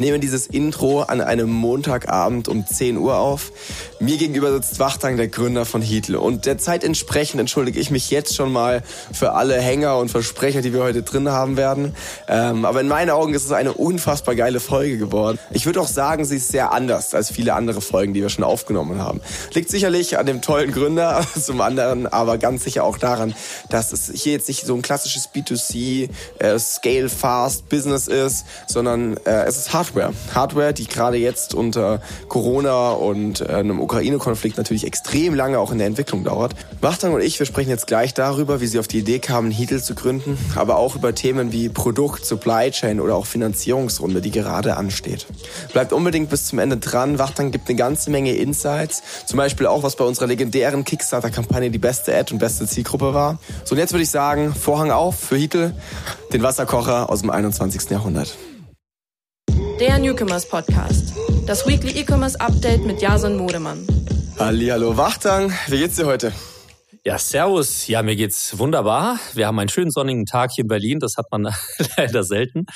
[0.00, 3.52] Ich nehme dieses Intro an einem Montagabend um 10 Uhr auf.
[4.00, 6.18] Mir gegenüber sitzt Wachtang, der Gründer von Heatle.
[6.20, 8.82] Und der Zeit entsprechend entschuldige ich mich jetzt schon mal
[9.12, 11.94] für alle Hänger und Versprecher, die wir heute drin haben werden.
[12.28, 15.38] Ähm, aber in meinen Augen ist es eine unfassbar geile Folge geworden.
[15.50, 18.44] Ich würde auch sagen, sie ist sehr anders als viele andere Folgen, die wir schon
[18.44, 19.20] aufgenommen haben.
[19.52, 23.34] Liegt sicherlich an dem tollen Gründer, zum anderen aber ganz sicher auch daran,
[23.68, 26.08] dass es hier jetzt nicht so ein klassisches B2C
[26.38, 30.12] äh, Scale Fast Business ist, sondern äh, es ist Hardware.
[30.34, 35.78] Hardware, die gerade jetzt unter Corona und äh, einem Ukraine-Konflikt natürlich extrem lange auch in
[35.78, 36.54] der Entwicklung dauert.
[36.80, 39.82] Wachtang und ich, wir sprechen jetzt gleich darüber, wie sie auf die Idee kamen, Heatle
[39.82, 44.76] zu gründen, aber auch über Themen wie Produkt, Supply Chain oder auch Finanzierungsrunde, die gerade
[44.76, 45.26] ansteht.
[45.72, 47.18] Bleibt unbedingt bis zum Ende dran.
[47.18, 51.78] Wachtang gibt eine ganze Menge Insights, zum Beispiel auch, was bei unserer legendären Kickstarter-Kampagne die
[51.78, 53.38] beste Ad und beste Zielgruppe war.
[53.64, 55.74] So, und jetzt würde ich sagen, Vorhang auf für Heatle,
[56.32, 57.90] den Wasserkocher aus dem 21.
[57.90, 58.36] Jahrhundert.
[59.80, 61.14] Der Newcomers Podcast.
[61.46, 63.86] Das Weekly E-Commerce Update mit Jason Modemann.
[64.38, 66.34] Hallihallo Wachtang, wie geht's dir heute?
[67.02, 67.86] Ja, servus.
[67.86, 69.18] Ja, mir geht's wunderbar.
[69.32, 70.98] Wir haben einen schönen sonnigen Tag hier in Berlin.
[70.98, 71.48] Das hat man
[71.96, 72.66] leider selten.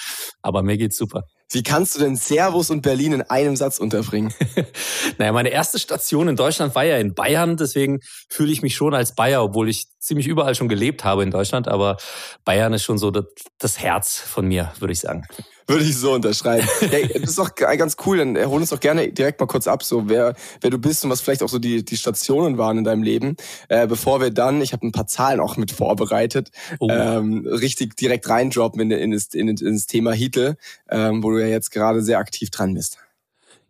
[0.41, 1.25] Aber mir geht's super.
[1.50, 4.32] Wie kannst du denn Servus und Berlin in einem Satz unterbringen?
[5.19, 7.58] naja, meine erste Station in Deutschland war ja in Bayern.
[7.58, 11.30] Deswegen fühle ich mich schon als Bayer, obwohl ich ziemlich überall schon gelebt habe in
[11.30, 11.69] Deutschland.
[11.69, 11.98] Aber
[12.47, 15.27] Bayern ist schon so das Herz von mir, würde ich sagen.
[15.66, 16.66] Würde ich so unterschreiben.
[16.80, 18.18] hey, das ist doch ganz cool.
[18.18, 21.10] Dann hol uns doch gerne direkt mal kurz ab, so wer, wer du bist und
[21.10, 23.36] was vielleicht auch so die, die Stationen waren in deinem Leben.
[23.68, 26.88] Äh, bevor wir dann, ich habe ein paar Zahlen auch mit vorbereitet, oh.
[26.90, 30.56] ähm, richtig direkt reindroppen in, in, in, in das Thema Hitel,
[30.90, 32.98] ähm, wo du ja jetzt gerade sehr aktiv dran bist.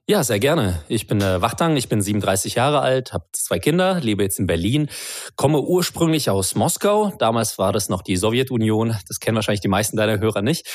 [0.06, 0.84] Ja, sehr gerne.
[0.88, 4.46] Ich bin äh, Wachtang, ich bin 37 Jahre alt, habe zwei Kinder, lebe jetzt in
[4.46, 4.90] Berlin,
[5.34, 7.14] komme ursprünglich aus Moskau.
[7.18, 10.68] Damals war das noch die Sowjetunion, das kennen wahrscheinlich die meisten deiner Hörer nicht.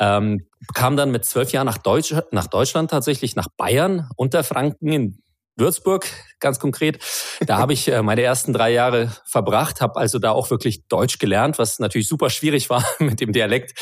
[0.00, 5.22] Ähm, kam dann mit zwölf Jahren nach, Deutsch, nach Deutschland tatsächlich, nach Bayern, Unterfranken in
[5.54, 6.08] Würzburg
[6.40, 6.98] ganz konkret.
[7.46, 11.20] Da habe ich äh, meine ersten drei Jahre verbracht, habe also da auch wirklich Deutsch
[11.20, 13.78] gelernt, was natürlich super schwierig war mit dem Dialekt.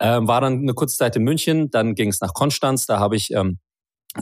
[0.00, 3.14] Ähm, war dann eine kurze Zeit in München, dann ging es nach Konstanz, da habe
[3.14, 3.60] ich ähm,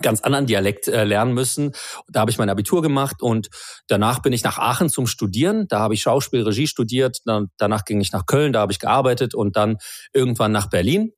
[0.03, 1.73] ganz anderen Dialekt äh, lernen müssen.
[2.09, 3.49] Da habe ich mein Abitur gemacht und
[3.87, 5.67] danach bin ich nach Aachen zum Studieren.
[5.69, 7.19] Da habe ich Schauspiel, Regie studiert.
[7.25, 9.79] Dann, danach ging ich nach Köln, da habe ich gearbeitet und dann
[10.13, 11.13] irgendwann nach Berlin.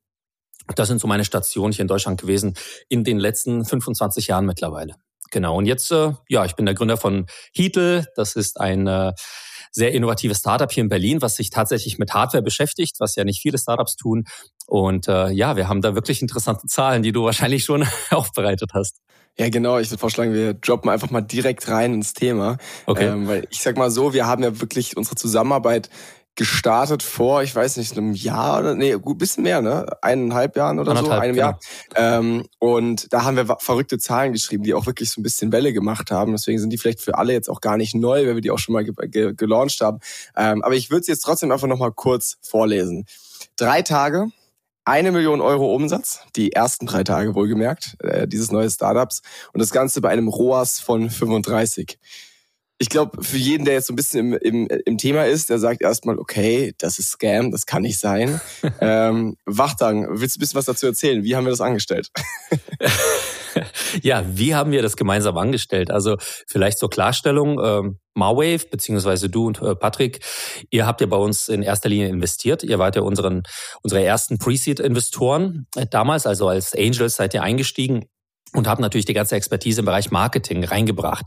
[0.75, 2.55] Das sind so meine Stationen hier in Deutschland gewesen
[2.87, 4.95] in den letzten 25 Jahren mittlerweile.
[5.31, 5.57] Genau.
[5.57, 8.05] Und jetzt, äh, ja, ich bin der Gründer von Heatle.
[8.15, 9.13] Das ist ein äh,
[9.71, 13.41] sehr innovatives Startup hier in Berlin, was sich tatsächlich mit Hardware beschäftigt, was ja nicht
[13.41, 14.25] viele Startups tun.
[14.67, 18.97] Und äh, ja, wir haben da wirklich interessante Zahlen, die du wahrscheinlich schon aufbereitet hast.
[19.37, 19.79] Ja, genau.
[19.79, 22.57] Ich würde vorschlagen, wir droppen einfach mal direkt rein ins Thema.
[22.85, 23.07] Okay.
[23.07, 25.89] Ähm, weil ich sag mal so, wir haben ja wirklich unsere Zusammenarbeit
[26.41, 29.85] gestartet vor, ich weiß nicht, einem Jahr oder nee, gut bisschen mehr, ne?
[30.01, 31.49] Eineinhalb Jahren oder so, einem genau.
[31.49, 31.59] Jahr.
[31.93, 35.71] Ähm, und da haben wir verrückte Zahlen geschrieben, die auch wirklich so ein bisschen Welle
[35.71, 36.31] gemacht haben.
[36.31, 38.57] Deswegen sind die vielleicht für alle jetzt auch gar nicht neu, weil wir die auch
[38.57, 39.99] schon mal ge ge gelauncht haben.
[40.35, 43.05] Ähm, aber ich würde sie jetzt trotzdem einfach nochmal kurz vorlesen.
[43.55, 44.29] Drei Tage,
[44.83, 49.21] eine Million Euro Umsatz, die ersten drei Tage wohlgemerkt, äh, dieses neue Startups.
[49.53, 51.99] Und das Ganze bei einem ROAS von 35
[52.81, 55.59] ich glaube, für jeden, der jetzt so ein bisschen im, im, im Thema ist, der
[55.59, 58.41] sagt erstmal, okay, das ist Scam, das kann nicht sein.
[58.81, 61.23] ähm, Wachtang, willst du ein bisschen was dazu erzählen?
[61.23, 62.09] Wie haben wir das angestellt?
[64.01, 65.91] ja, wie haben wir das gemeinsam angestellt?
[65.91, 70.25] Also vielleicht zur Klarstellung, ähm, Marwave, beziehungsweise du und äh, Patrick,
[70.71, 72.63] ihr habt ja bei uns in erster Linie investiert.
[72.63, 73.43] Ihr wart ja unseren,
[73.83, 75.67] unsere ersten Pre-Seed-Investoren.
[75.91, 78.05] Damals, also als Angels, seid ihr eingestiegen
[78.53, 81.25] und habe natürlich die ganze Expertise im Bereich Marketing reingebracht.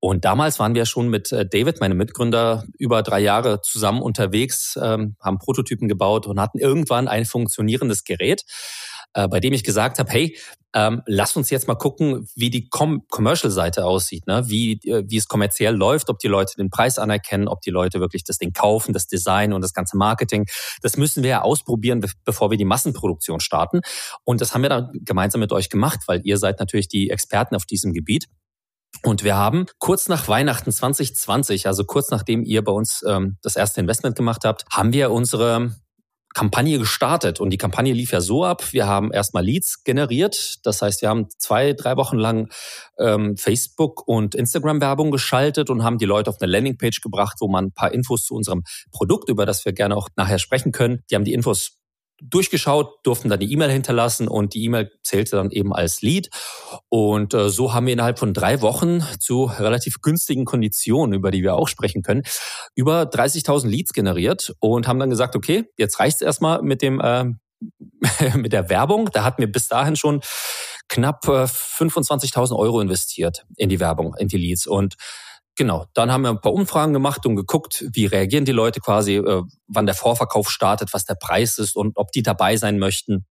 [0.00, 4.78] Und damals waren wir schon mit äh, David, meinem Mitgründer, über drei Jahre zusammen unterwegs,
[4.82, 8.44] ähm, haben Prototypen gebaut und hatten irgendwann ein funktionierendes Gerät,
[9.14, 10.36] äh, bei dem ich gesagt habe, hey,
[10.74, 14.44] ähm, lass uns jetzt mal gucken, wie die Com Commercial-Seite aussieht, ne?
[14.48, 18.00] wie, äh, wie es kommerziell läuft, ob die Leute den Preis anerkennen, ob die Leute
[18.00, 20.46] wirklich das Ding kaufen, das Design und das ganze Marketing.
[20.80, 23.80] Das müssen wir ja ausprobieren, be bevor wir die Massenproduktion starten.
[24.24, 27.54] Und das haben wir dann gemeinsam mit euch gemacht, weil ihr seid natürlich die Experten
[27.54, 28.28] auf diesem Gebiet.
[29.02, 33.56] Und wir haben kurz nach Weihnachten 2020, also kurz nachdem ihr bei uns ähm, das
[33.56, 35.74] erste Investment gemacht habt, haben wir unsere
[36.34, 38.72] Kampagne gestartet und die Kampagne lief ja so ab.
[38.72, 40.64] Wir haben erstmal Leads generiert.
[40.64, 42.50] Das heißt, wir haben zwei, drei Wochen lang
[42.98, 47.48] ähm, Facebook und Instagram Werbung geschaltet und haben die Leute auf eine Landingpage gebracht, wo
[47.48, 48.62] man ein paar Infos zu unserem
[48.92, 51.02] Produkt, über das wir gerne auch nachher sprechen können.
[51.10, 51.81] Die haben die Infos
[52.30, 56.30] durchgeschaut, durften dann die E-Mail hinterlassen und die E-Mail zählte dann eben als Lead.
[56.88, 61.42] Und äh, so haben wir innerhalb von drei Wochen zu relativ günstigen Konditionen, über die
[61.42, 62.22] wir auch sprechen können,
[62.74, 67.00] über 30.000 Leads generiert und haben dann gesagt, okay, jetzt reicht es erstmal mit dem
[67.00, 67.24] äh,
[68.36, 69.10] mit der Werbung.
[69.12, 70.20] Da hatten wir bis dahin schon
[70.88, 74.96] knapp 25.000 Euro investiert in die Werbung, in die Leads und
[75.56, 79.16] Genau, dann haben wir ein paar Umfragen gemacht und geguckt, wie reagieren die Leute quasi,
[79.16, 83.26] äh, wann der Vorverkauf startet, was der Preis ist und ob die dabei sein möchten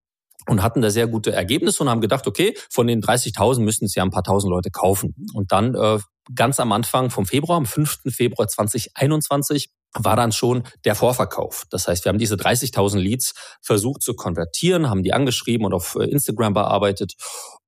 [0.47, 3.95] und hatten da sehr gute Ergebnisse und haben gedacht, okay, von den 30.000 müssten es
[3.95, 5.15] ja ein paar tausend Leute kaufen.
[5.33, 5.99] Und dann äh,
[6.35, 8.01] ganz am Anfang vom Februar, am 5.
[8.09, 11.65] Februar 2021, war dann schon der Vorverkauf.
[11.69, 15.95] Das heißt, wir haben diese 30.000 Leads versucht zu konvertieren, haben die angeschrieben und auf
[15.95, 17.13] äh, Instagram bearbeitet.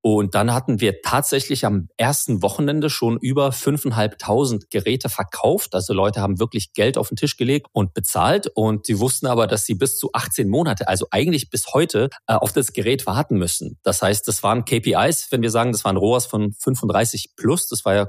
[0.05, 5.73] Und dann hatten wir tatsächlich am ersten Wochenende schon über 5.500 Geräte verkauft.
[5.73, 8.47] Also Leute haben wirklich Geld auf den Tisch gelegt und bezahlt.
[8.53, 12.33] Und sie wussten aber, dass sie bis zu 18 Monate, also eigentlich bis heute, äh,
[12.33, 13.79] auf das Gerät warten müssen.
[13.81, 17.69] Das heißt, das waren KPIs, wenn wir sagen, das waren ROAS von 35 plus.
[17.69, 18.07] Das war ja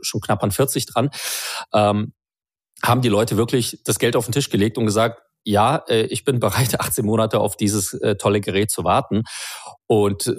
[0.00, 1.10] schon knapp an 40 dran.
[1.74, 2.14] Ähm,
[2.82, 6.24] haben die Leute wirklich das Geld auf den Tisch gelegt und gesagt, ja, äh, ich
[6.24, 9.22] bin bereit, 18 Monate auf dieses äh, tolle Gerät zu warten.
[9.86, 10.34] Und äh,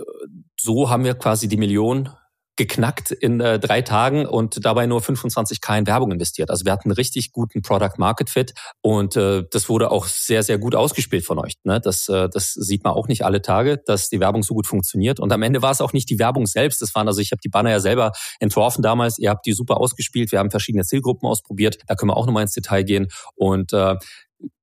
[0.60, 2.10] so haben wir quasi die Million
[2.58, 6.50] geknackt in äh, drei Tagen und dabei nur 25k in Werbung investiert.
[6.50, 10.42] Also wir hatten einen richtig guten Product Market Fit und äh, das wurde auch sehr,
[10.42, 11.54] sehr gut ausgespielt von euch.
[11.64, 11.80] Ne?
[11.80, 15.20] Das, äh, das sieht man auch nicht alle Tage, dass die Werbung so gut funktioniert.
[15.20, 16.82] Und am Ende war es auch nicht die Werbung selbst.
[16.82, 19.20] Das waren also, ich habe die Banner ja selber entworfen damals.
[19.20, 20.32] Ihr habt die super ausgespielt.
[20.32, 21.78] Wir haben verschiedene Zielgruppen ausprobiert.
[21.86, 23.08] Da können wir auch nochmal ins Detail gehen.
[23.36, 23.96] Und äh,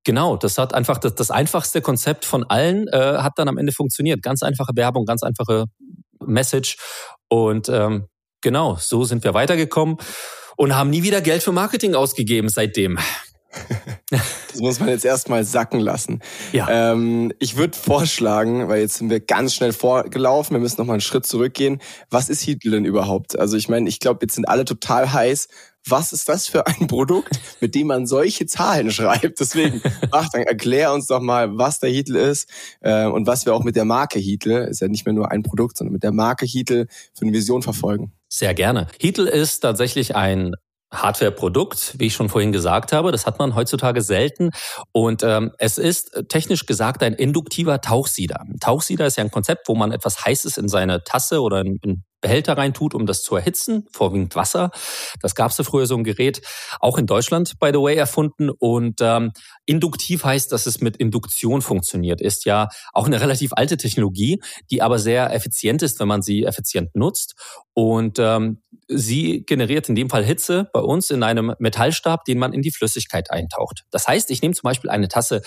[0.05, 3.73] Genau, das hat einfach das, das einfachste Konzept von allen äh, hat dann am Ende
[3.73, 4.23] funktioniert.
[4.23, 5.65] Ganz einfache Werbung, ganz einfache
[6.21, 6.76] Message
[7.29, 8.06] und ähm,
[8.41, 9.97] genau, so sind wir weitergekommen
[10.56, 12.99] und haben nie wieder Geld für Marketing ausgegeben seitdem.
[14.11, 16.20] Das muss man jetzt erstmal sacken lassen.
[16.53, 16.93] Ja.
[16.93, 20.94] Ähm, ich würde vorschlagen, weil jetzt sind wir ganz schnell vorgelaufen, wir müssen noch mal
[20.94, 21.81] einen Schritt zurückgehen.
[22.09, 23.37] Was ist Heatle denn überhaupt?
[23.37, 25.49] Also ich meine, ich glaube, jetzt sind alle total heiß.
[25.86, 29.38] Was ist das für ein Produkt, mit dem man solche Zahlen schreibt?
[29.40, 32.48] Deswegen, ach, dann erklär uns doch mal, was der Heatle ist
[32.81, 35.42] äh, und was wir auch mit der Marke Heatle, ist ja nicht mehr nur ein
[35.42, 38.12] Produkt, sondern mit der Marke Heatle für eine Vision verfolgen.
[38.28, 38.88] Sehr gerne.
[38.98, 40.54] Heatle ist tatsächlich ein
[40.94, 43.12] Hardware-Produkt, wie ich schon vorhin gesagt habe.
[43.12, 44.50] Das hat man heutzutage selten.
[44.92, 48.44] Und ähm, es ist äh, technisch gesagt ein induktiver Tauchsieder.
[48.60, 52.04] Tauchsieder ist ja ein Konzept, wo man etwas Heißes in seine Tasse oder in, in
[52.25, 54.71] Behälter reintut, um das zu erhitzen, vorwiegend Wasser.
[55.21, 56.41] Das gab es ja früher so ein Gerät,
[56.81, 58.49] auch in Deutschland, by the way, erfunden.
[58.49, 59.32] Und ähm,
[59.67, 62.23] induktiv heißt, dass es mit Induktion funktioniert.
[62.23, 64.41] Ist ja auch eine relativ alte Technologie,
[64.71, 67.35] die aber sehr effizient ist, wenn man sie effizient nutzt.
[67.75, 72.55] Und ähm, sie generiert in dem Fall Hitze bei uns in einem Metallstab, den man
[72.55, 73.85] in die Flüssigkeit eintaucht.
[73.91, 75.43] Das heißt, ich nehme zum Beispiel eine Tasse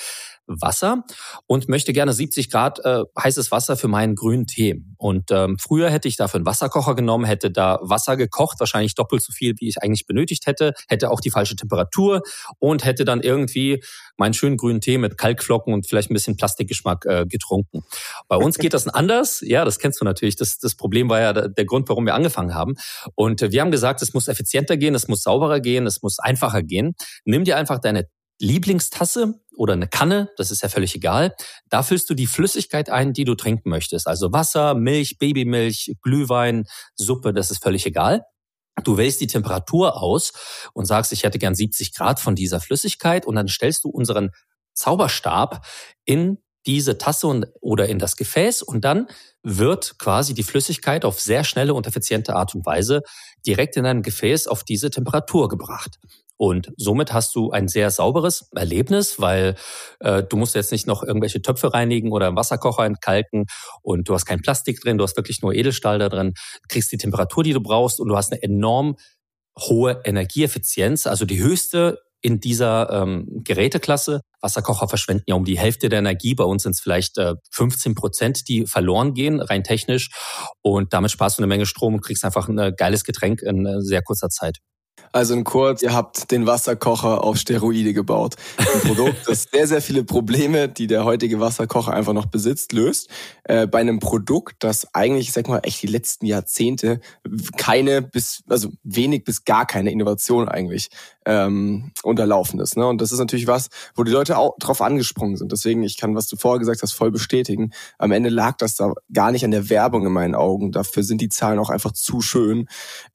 [0.47, 1.03] Wasser
[1.45, 4.81] und möchte gerne 70 Grad äh, heißes Wasser für meinen grünen Tee.
[4.97, 9.21] Und ähm, früher hätte ich dafür einen Wasserkocher genommen, hätte da Wasser gekocht, wahrscheinlich doppelt
[9.21, 12.21] so viel, wie ich eigentlich benötigt hätte, hätte auch die falsche Temperatur
[12.59, 13.83] und hätte dann irgendwie
[14.17, 17.83] meinen schönen grünen Tee mit Kalkflocken und vielleicht ein bisschen Plastikgeschmack äh, getrunken.
[18.27, 19.41] Bei uns geht das anders.
[19.45, 20.35] Ja, das kennst du natürlich.
[20.35, 22.75] Das, das Problem war ja der Grund, warum wir angefangen haben.
[23.15, 26.63] Und wir haben gesagt, es muss effizienter gehen, es muss sauberer gehen, es muss einfacher
[26.63, 26.95] gehen.
[27.25, 28.07] Nimm dir einfach deine
[28.39, 31.35] Lieblingstasse oder eine Kanne, das ist ja völlig egal.
[31.69, 34.07] Da füllst du die Flüssigkeit ein, die du trinken möchtest.
[34.07, 36.65] Also Wasser, Milch, Babymilch, Glühwein,
[36.95, 38.23] Suppe, das ist völlig egal.
[38.83, 40.33] Du wählst die Temperatur aus
[40.73, 44.29] und sagst, ich hätte gern 70 Grad von dieser Flüssigkeit und dann stellst du unseren
[44.73, 45.65] Zauberstab
[46.05, 46.37] in
[46.67, 49.07] diese Tasse und, oder in das Gefäß und dann
[49.41, 53.01] wird quasi die Flüssigkeit auf sehr schnelle und effiziente Art und Weise
[53.45, 55.97] direkt in ein Gefäß auf diese Temperatur gebracht.
[56.37, 59.55] Und somit hast du ein sehr sauberes Erlebnis, weil
[59.99, 63.45] äh, du musst jetzt nicht noch irgendwelche Töpfe reinigen oder im Wasserkocher entkalken
[63.81, 66.33] und du hast kein Plastik drin, du hast wirklich nur Edelstahl da drin,
[66.69, 68.95] kriegst die Temperatur, die du brauchst und du hast eine enorm
[69.59, 74.21] hohe Energieeffizienz, also die höchste in dieser ähm, Geräteklasse.
[74.41, 76.35] Wasserkocher verschwenden ja um die Hälfte der Energie.
[76.35, 80.09] Bei uns sind es vielleicht äh, 15 Prozent, die verloren gehen, rein technisch.
[80.61, 83.65] Und damit sparst du eine Menge Strom und kriegst einfach ein äh, geiles Getränk in
[83.65, 84.57] äh, sehr kurzer Zeit.
[85.11, 88.35] Also in kurz, ihr habt den Wasserkocher auf Steroide gebaut.
[88.57, 93.09] Ein Produkt, das sehr, sehr viele Probleme, die der heutige Wasserkocher einfach noch besitzt, löst.
[93.43, 96.99] Äh, bei einem Produkt, das eigentlich, ich sag mal, echt die letzten Jahrzehnte
[97.57, 100.89] keine bis, also wenig bis gar keine Innovation eigentlich
[101.25, 102.77] ähm, unterlaufen ist.
[102.77, 102.87] Ne?
[102.87, 105.51] Und das ist natürlich was, wo die Leute auch drauf angesprungen sind.
[105.51, 107.71] Deswegen, ich kann, was du vorher gesagt hast, voll bestätigen.
[107.97, 110.71] Am Ende lag das da gar nicht an der Werbung in meinen Augen.
[110.71, 112.67] Dafür sind die Zahlen auch einfach zu schön,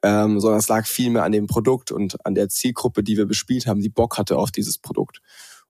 [0.02, 3.66] ähm, sondern es lag vielmehr an dem Produkt und an der Zielgruppe, die wir bespielt
[3.66, 5.20] haben, die Bock hatte auf dieses Produkt.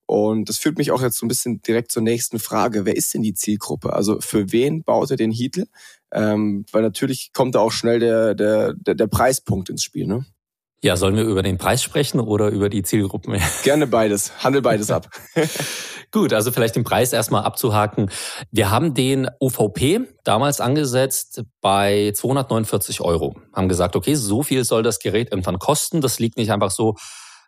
[0.06, 2.84] Und das führt mich auch jetzt so ein bisschen direkt zur nächsten Frage.
[2.84, 3.92] Wer ist denn die Zielgruppe?
[3.92, 5.66] Also für wen baut ihr den Heatle?
[6.12, 10.26] Ähm, weil natürlich kommt da auch schnell der, der, der, der Preispunkt ins Spiel, ne?
[10.84, 13.40] Ja, sollen wir über den Preis sprechen oder über die Zielgruppen?
[13.62, 14.32] Gerne beides.
[14.42, 15.08] Handel beides ab.
[16.10, 18.10] Gut, also vielleicht den Preis erstmal abzuhaken.
[18.50, 23.36] Wir haben den UVP damals angesetzt bei 249 Euro.
[23.54, 26.00] Haben gesagt, okay, so viel soll das Gerät irgendwann kosten.
[26.00, 26.96] Das liegt nicht einfach so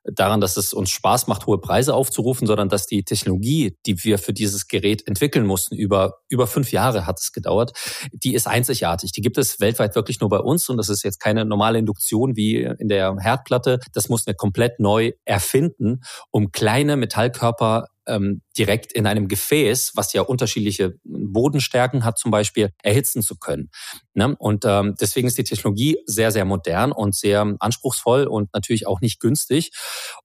[0.04, 4.18] daran, dass es uns Spaß macht, hohe Preise aufzurufen, sondern dass die Technologie, die wir
[4.18, 7.73] für dieses Gerät entwickeln mussten, über, über fünf Jahre hat es gedauert,
[8.12, 9.12] die ist einzigartig.
[9.12, 12.37] Die gibt es weltweit wirklich nur bei uns und das ist jetzt keine normale Induktion
[12.37, 13.80] wie in der Herdplatte.
[13.92, 20.12] Das mussten wir komplett neu erfinden, um kleine Metallkörper ähm, direkt in einem Gefäß, was
[20.12, 23.70] ja unterschiedliche Bodenstärken hat zum Beispiel, erhitzen zu können.
[24.14, 24.34] Ne?
[24.38, 29.00] Und ähm, deswegen ist die Technologie sehr, sehr modern und sehr anspruchsvoll und natürlich auch
[29.00, 29.70] nicht günstig.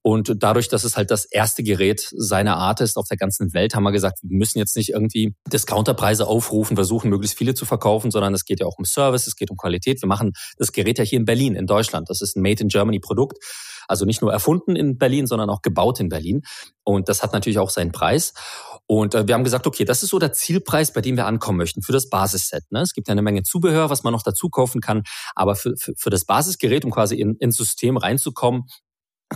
[0.01, 3.75] Und dadurch, dass es halt das erste Gerät seiner Art ist auf der ganzen Welt,
[3.75, 8.11] haben wir gesagt, wir müssen jetzt nicht irgendwie Discounterpreise aufrufen, versuchen, möglichst viele zu verkaufen,
[8.11, 10.01] sondern es geht ja auch um Service, es geht um Qualität.
[10.01, 12.09] Wir machen das Gerät ja hier in Berlin, in Deutschland.
[12.09, 13.37] Das ist ein Made in Germany Produkt.
[13.89, 16.43] Also nicht nur erfunden in Berlin, sondern auch gebaut in Berlin.
[16.83, 18.33] Und das hat natürlich auch seinen Preis.
[18.85, 21.57] Und äh, wir haben gesagt, okay, das ist so der Zielpreis, bei dem wir ankommen
[21.57, 22.63] möchten für das Basisset.
[22.71, 22.81] Ne?
[22.81, 25.03] Es gibt ja eine Menge Zubehör, was man noch dazu kaufen kann.
[25.35, 28.65] Aber für, für, für das Basisgerät, um quasi in, ins System reinzukommen,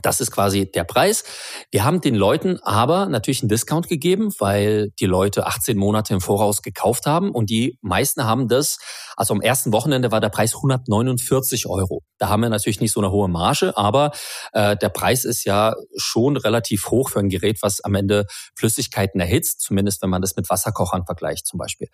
[0.01, 1.23] das ist quasi der Preis.
[1.69, 6.21] Wir haben den Leuten aber natürlich einen Discount gegeben, weil die Leute 18 Monate im
[6.21, 8.79] Voraus gekauft haben und die meisten haben das,
[9.15, 12.02] also am ersten Wochenende war der Preis 149 Euro.
[12.23, 14.11] Da haben wir natürlich nicht so eine hohe Marge, aber
[14.53, 19.19] äh, der Preis ist ja schon relativ hoch für ein Gerät, was am Ende Flüssigkeiten
[19.19, 21.89] erhitzt, zumindest wenn man das mit Wasserkochern vergleicht zum Beispiel.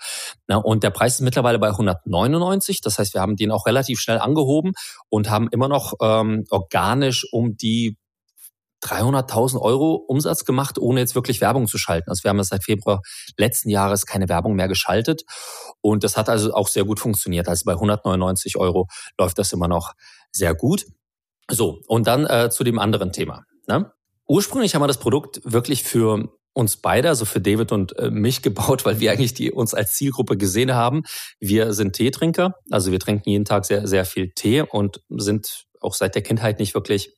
[0.45, 3.99] Na, und der Preis ist mittlerweile bei 199, das heißt, wir haben den auch relativ
[3.99, 4.73] schnell angehoben
[5.09, 7.97] und haben immer noch ähm, organisch um die
[8.83, 12.09] 300.000 Euro Umsatz gemacht, ohne jetzt wirklich Werbung zu schalten.
[12.09, 13.01] Also wir haben seit Februar
[13.37, 15.23] letzten Jahres keine Werbung mehr geschaltet
[15.81, 17.47] und das hat also auch sehr gut funktioniert.
[17.47, 19.93] Also bei 199 Euro läuft das immer noch
[20.31, 20.85] sehr gut.
[21.49, 23.43] So, und dann äh, zu dem anderen Thema.
[23.67, 23.91] Ne?
[24.27, 28.41] Ursprünglich haben wir das Produkt wirklich für uns beide, also für David und äh, mich
[28.43, 31.03] gebaut, weil wir eigentlich die uns als Zielgruppe gesehen haben.
[31.39, 35.93] Wir sind Teetrinker, also wir trinken jeden Tag sehr, sehr viel Tee und sind auch
[35.93, 37.13] seit der Kindheit nicht wirklich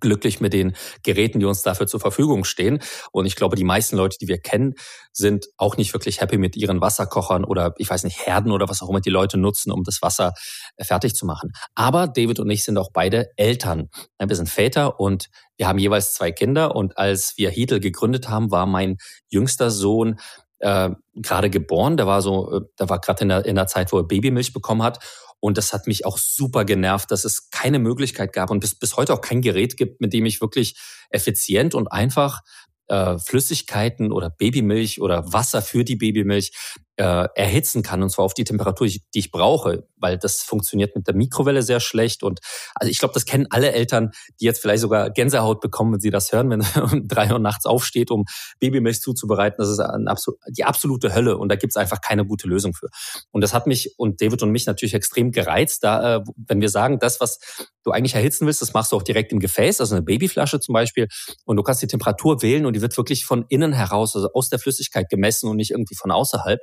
[0.00, 2.80] glücklich mit den Geräten, die uns dafür zur Verfügung stehen.
[3.10, 4.74] Und ich glaube, die meisten Leute, die wir kennen,
[5.12, 8.82] sind auch nicht wirklich happy mit ihren Wasserkochern oder ich weiß nicht, Herden oder was
[8.82, 10.32] auch immer die Leute nutzen, um das Wasser
[10.76, 11.52] äh, fertig zu machen.
[11.74, 13.88] Aber David und ich sind auch beide Eltern.
[14.18, 16.76] Wir sind Väter und wir haben jeweils zwei Kinder.
[16.76, 18.96] Und als wir Heedle gegründet haben, war mein
[19.28, 20.18] jüngster Sohn
[20.60, 21.96] äh, gerade geboren.
[21.96, 24.52] Der war so, äh, der war gerade in der, in der Zeit, wo er Babymilch
[24.52, 24.98] bekommen hat.
[25.40, 28.96] Und das hat mich auch super genervt, dass es keine Möglichkeit gab und bis, bis
[28.96, 30.76] heute auch kein Gerät gibt, mit dem ich wirklich
[31.10, 32.40] effizient und einfach
[32.88, 36.52] äh, Flüssigkeiten oder Babymilch oder Wasser für die Babymilch
[36.98, 41.06] äh, erhitzen kann und zwar auf die Temperatur, die ich brauche, weil das funktioniert mit
[41.06, 42.40] der Mikrowelle sehr schlecht und
[42.74, 46.10] also ich glaube, das kennen alle Eltern, die jetzt vielleicht sogar Gänsehaut bekommen, wenn sie
[46.10, 46.60] das hören, wenn
[46.92, 48.24] um drei Uhr nachts aufsteht, um
[48.58, 49.56] Babymilch zuzubereiten.
[49.58, 50.08] Das ist ein,
[50.48, 52.88] die absolute Hölle und da gibt's einfach keine gute Lösung für.
[53.30, 56.68] Und das hat mich und David und mich natürlich extrem gereizt, da äh, wenn wir
[56.68, 57.38] sagen, das, was
[57.84, 60.72] du eigentlich erhitzen willst, das machst du auch direkt im Gefäß, also eine Babyflasche zum
[60.72, 61.06] Beispiel,
[61.44, 64.48] und du kannst die Temperatur wählen und die wird wirklich von innen heraus, also aus
[64.48, 66.58] der Flüssigkeit gemessen und nicht irgendwie von außerhalb.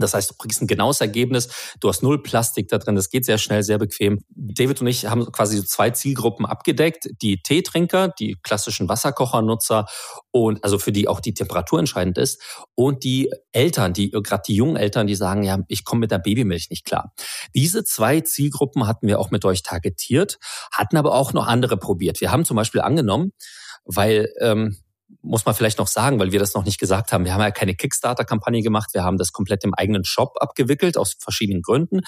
[0.00, 1.48] Das heißt, du kriegst ein genaues Ergebnis.
[1.80, 2.96] Du hast null Plastik da drin.
[2.96, 4.24] Das geht sehr schnell, sehr bequem.
[4.28, 7.08] David und ich haben quasi so zwei Zielgruppen abgedeckt.
[7.22, 9.86] Die Teetrinker, die klassischen Wasserkochernutzer
[10.30, 12.42] und also für die auch die Temperatur entscheidend ist.
[12.74, 16.18] Und die Eltern, die, gerade die jungen Eltern, die sagen, ja, ich komme mit der
[16.18, 17.12] Babymilch nicht klar.
[17.54, 20.38] Diese zwei Zielgruppen hatten wir auch mit euch targetiert,
[20.72, 22.20] hatten aber auch noch andere probiert.
[22.20, 23.32] Wir haben zum Beispiel angenommen,
[23.84, 24.78] weil ähm,
[25.28, 27.24] muss man vielleicht noch sagen, weil wir das noch nicht gesagt haben.
[27.24, 28.90] Wir haben ja keine Kickstarter-Kampagne gemacht.
[28.94, 32.00] Wir haben das komplett im eigenen Shop abgewickelt, aus verschiedenen Gründen.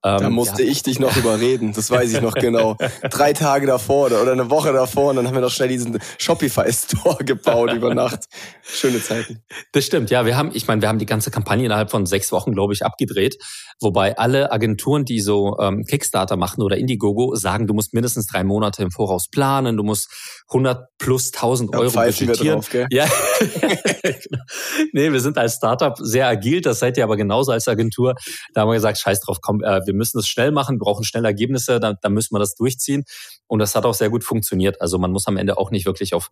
[0.00, 1.72] Da ähm, musste ich dich noch überreden.
[1.74, 2.76] Das weiß ich noch genau.
[3.10, 7.24] Drei Tage davor oder eine Woche davor und dann haben wir noch schnell diesen Shopify-Store
[7.24, 8.24] gebaut über Nacht.
[8.62, 9.42] Schöne Zeiten.
[9.72, 10.24] Das stimmt, ja.
[10.24, 12.84] Wir haben, ich meine, wir haben die ganze Kampagne innerhalb von sechs Wochen, glaube ich,
[12.84, 13.36] abgedreht.
[13.80, 18.44] Wobei alle Agenturen, die so ähm, Kickstarter machen oder Indiegogo, sagen, du musst mindestens drei
[18.44, 20.08] Monate im Voraus planen, du musst
[20.48, 22.61] 100 plus 1000 Euro budgetieren.
[22.62, 22.86] Drauf, gell?
[22.90, 23.08] Ja.
[24.92, 28.14] nee, wir sind als Startup sehr agil, das seid ihr aber genauso als Agentur.
[28.54, 31.24] Da haben wir gesagt, scheiß drauf, komm, äh, wir müssen es schnell machen, brauchen schnell
[31.24, 33.04] Ergebnisse, dann, dann müssen wir das durchziehen.
[33.46, 34.80] Und das hat auch sehr gut funktioniert.
[34.80, 36.30] Also man muss am Ende auch nicht wirklich auf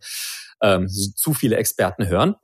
[0.62, 2.36] ähm, zu viele Experten hören.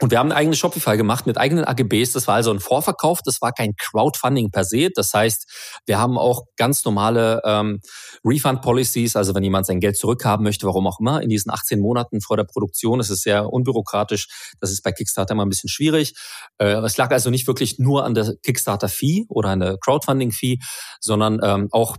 [0.00, 2.12] Und wir haben ein eigenes Shopify gemacht mit eigenen AGBs.
[2.12, 4.88] Das war also ein Vorverkauf, das war kein Crowdfunding per se.
[4.94, 7.80] Das heißt, wir haben auch ganz normale ähm,
[8.24, 12.22] Refund-Policies, also wenn jemand sein Geld zurückhaben möchte, warum auch immer, in diesen 18 Monaten
[12.22, 12.98] vor der Produktion.
[12.98, 14.28] Das ist sehr unbürokratisch.
[14.58, 16.14] Das ist bei Kickstarter immer ein bisschen schwierig.
[16.56, 20.60] Äh, es lag also nicht wirklich nur an der Kickstarter-Fee oder an der Crowdfunding-Fee,
[21.00, 21.98] sondern ähm, auch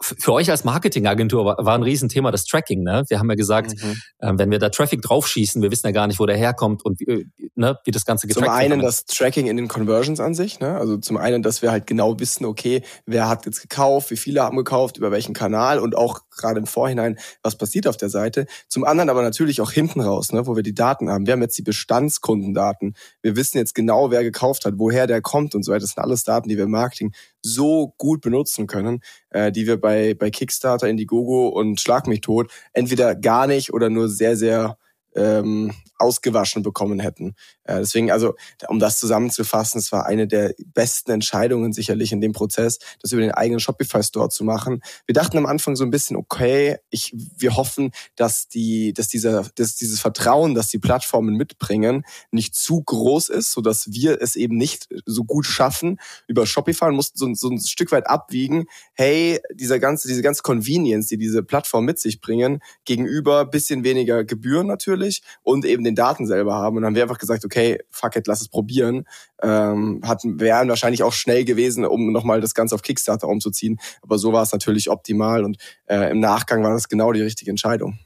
[0.00, 2.82] für euch als Marketingagentur war, ein Riesenthema das Tracking.
[2.82, 3.04] Ne?
[3.08, 3.96] Wir haben ja gesagt, mhm.
[4.18, 7.00] äh, wenn wir da Traffic draufschießen, wir wissen ja gar nicht, wo der herkommt und
[7.00, 8.52] wie, äh, ne, wie das Ganze getrackt wird.
[8.52, 8.88] Zum einen wird.
[8.88, 10.60] das Tracking in den Conversions an sich.
[10.60, 10.76] Ne?
[10.76, 14.42] Also zum einen, dass wir halt genau wissen, okay, wer hat jetzt gekauft, wie viele
[14.42, 18.46] haben gekauft, über welchen Kanal und auch gerade im Vorhinein, was passiert auf der Seite.
[18.68, 21.26] Zum anderen aber natürlich auch hinten raus, ne, wo wir die Daten haben.
[21.26, 22.94] Wir haben jetzt die Bestandskundendaten.
[23.20, 25.80] Wir wissen jetzt genau, wer gekauft hat, woher der kommt und so weiter.
[25.80, 27.12] Das sind alles Daten, die wir im Marketing
[27.46, 29.00] so gut benutzen können,
[29.30, 33.88] äh, die wir bei, bei Kickstarter, Indiegogo und Schlag mich tot entweder gar nicht oder
[33.90, 34.76] nur sehr, sehr
[35.16, 37.34] ähm, ausgewaschen bekommen hätten.
[37.64, 38.34] Äh, deswegen, also,
[38.68, 43.22] um das zusammenzufassen, es war eine der besten Entscheidungen sicherlich in dem Prozess, das über
[43.22, 44.82] den eigenen Shopify-Store zu machen.
[45.06, 49.44] Wir dachten am Anfang so ein bisschen, okay, ich, wir hoffen, dass die, dass dieser,
[49.54, 54.36] dass dieses Vertrauen, das die Plattformen mitbringen, nicht zu groß ist, so dass wir es
[54.36, 58.66] eben nicht so gut schaffen über Shopify und mussten so, so ein Stück weit abwiegen.
[58.92, 64.24] Hey, dieser ganze, diese ganze Convenience, die diese Plattform mit sich bringen, gegenüber bisschen weniger
[64.24, 65.05] Gebühren natürlich
[65.42, 66.76] und eben den Daten selber haben.
[66.76, 69.04] Und dann haben wir einfach gesagt, okay, fuck it, lass es probieren.
[69.42, 73.78] Ähm, hatten, wären wahrscheinlich auch schnell gewesen, um nochmal das Ganze auf Kickstarter umzuziehen.
[74.02, 77.50] Aber so war es natürlich optimal und äh, im Nachgang war das genau die richtige
[77.50, 77.98] Entscheidung.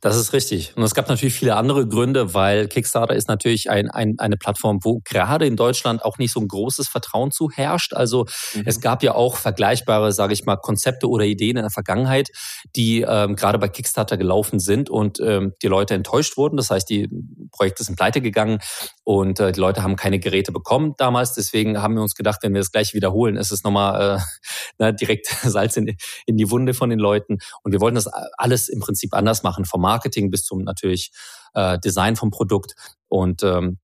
[0.00, 0.76] Das ist richtig.
[0.76, 4.80] Und es gab natürlich viele andere Gründe, weil Kickstarter ist natürlich ein, ein, eine Plattform,
[4.82, 7.94] wo gerade in Deutschland auch nicht so ein großes Vertrauen zu herrscht.
[7.94, 8.62] Also mhm.
[8.66, 12.28] es gab ja auch vergleichbare, sage ich mal, Konzepte oder Ideen in der Vergangenheit,
[12.74, 16.58] die ähm, gerade bei Kickstarter gelaufen sind und ähm, die Leute enttäuscht wurden.
[16.58, 17.08] Das heißt, die
[17.50, 18.58] Projekte sind pleite gegangen
[19.02, 21.32] und äh, die Leute haben keine Geräte bekommen damals.
[21.32, 24.20] Deswegen haben wir uns gedacht, wenn wir das gleich wiederholen, ist es nochmal äh,
[24.78, 27.38] na, direkt Salz in, in die Wunde von den Leuten.
[27.62, 31.12] Und wir wollten das alles im Prinzip anders machen vom Marketing bis zum natürlich
[31.54, 32.74] äh, Design vom Produkt.
[33.08, 33.78] Und ähm,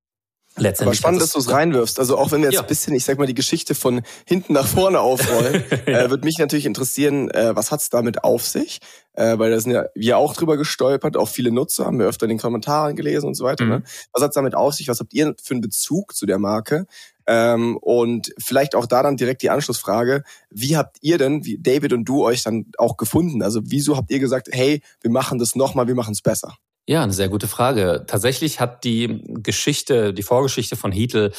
[0.57, 1.99] Letztendlich Aber spannend, dass du es reinwirfst.
[1.99, 2.61] Also auch wenn wir jetzt ja.
[2.61, 6.03] ein bisschen, ich sag mal, die Geschichte von hinten nach vorne aufrollen, ja.
[6.03, 8.79] äh, würde mich natürlich interessieren, äh, was hat's damit auf sich?
[9.15, 12.25] Äh, weil da sind ja wir auch drüber gestolpert, auch viele Nutzer haben wir öfter
[12.25, 13.65] in den Kommentaren gelesen und so weiter.
[13.65, 13.77] Ne?
[13.77, 13.83] Mhm.
[13.83, 13.89] Ne?
[14.13, 14.89] Was hat's damit auf sich?
[14.89, 16.87] Was habt ihr für einen Bezug zu der Marke?
[17.27, 21.93] Ähm, und vielleicht auch da dann direkt die Anschlussfrage, wie habt ihr denn, wie David
[21.93, 23.43] und du euch dann auch gefunden?
[23.43, 26.55] Also wieso habt ihr gesagt, hey, wir machen das nochmal, wir machen es besser?
[26.87, 28.05] Ja, eine sehr gute Frage.
[28.07, 31.33] Tatsächlich hat die Geschichte, die Vorgeschichte von Heatle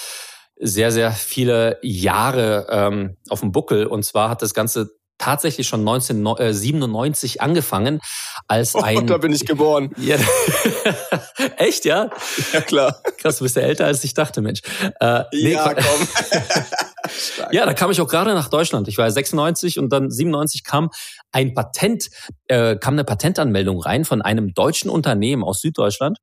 [0.57, 3.85] sehr, sehr viele Jahre ähm, auf dem Buckel.
[3.85, 8.01] Und zwar hat das Ganze tatsächlich schon 1997 angefangen
[8.47, 8.97] als ein.
[8.97, 9.89] Oh, da bin ich geboren.
[10.03, 10.17] Ja.
[11.57, 12.09] Echt, ja?
[12.51, 13.01] Ja, klar.
[13.17, 14.61] Krass, du bist ja älter als ich dachte, Mensch.
[14.99, 16.07] Äh, nee, ja, komm.
[17.51, 18.87] ja, da kam ich auch gerade nach Deutschland.
[18.89, 20.89] Ich war 96 und dann 97 kam
[21.31, 22.09] ein Patent,
[22.47, 26.17] äh, kam eine Patentanmeldung rein von einem deutschen Unternehmen aus Süddeutschland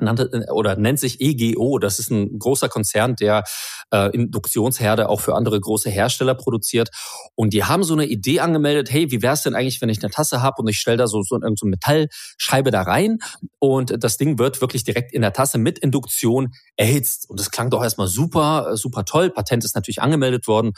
[0.00, 1.78] nannte, äh, oder nennt sich EGO.
[1.78, 3.44] Das ist ein großer Konzern, der
[3.92, 6.90] äh, Induktionsherde auch für andere große Hersteller produziert.
[7.34, 10.02] Und die haben so eine Idee angemeldet, hey, wie wäre es denn eigentlich, wenn ich
[10.02, 13.18] eine Tasse habe und ich stelle da so, so, so eine Metallscheibe da rein
[13.58, 17.28] und das Ding wird wirklich direkt in der Tasse mit Induktion erhitzt.
[17.28, 19.30] Und das klang doch erstmal super, super toll.
[19.30, 20.72] Patent ist natürlich angemeldet worden.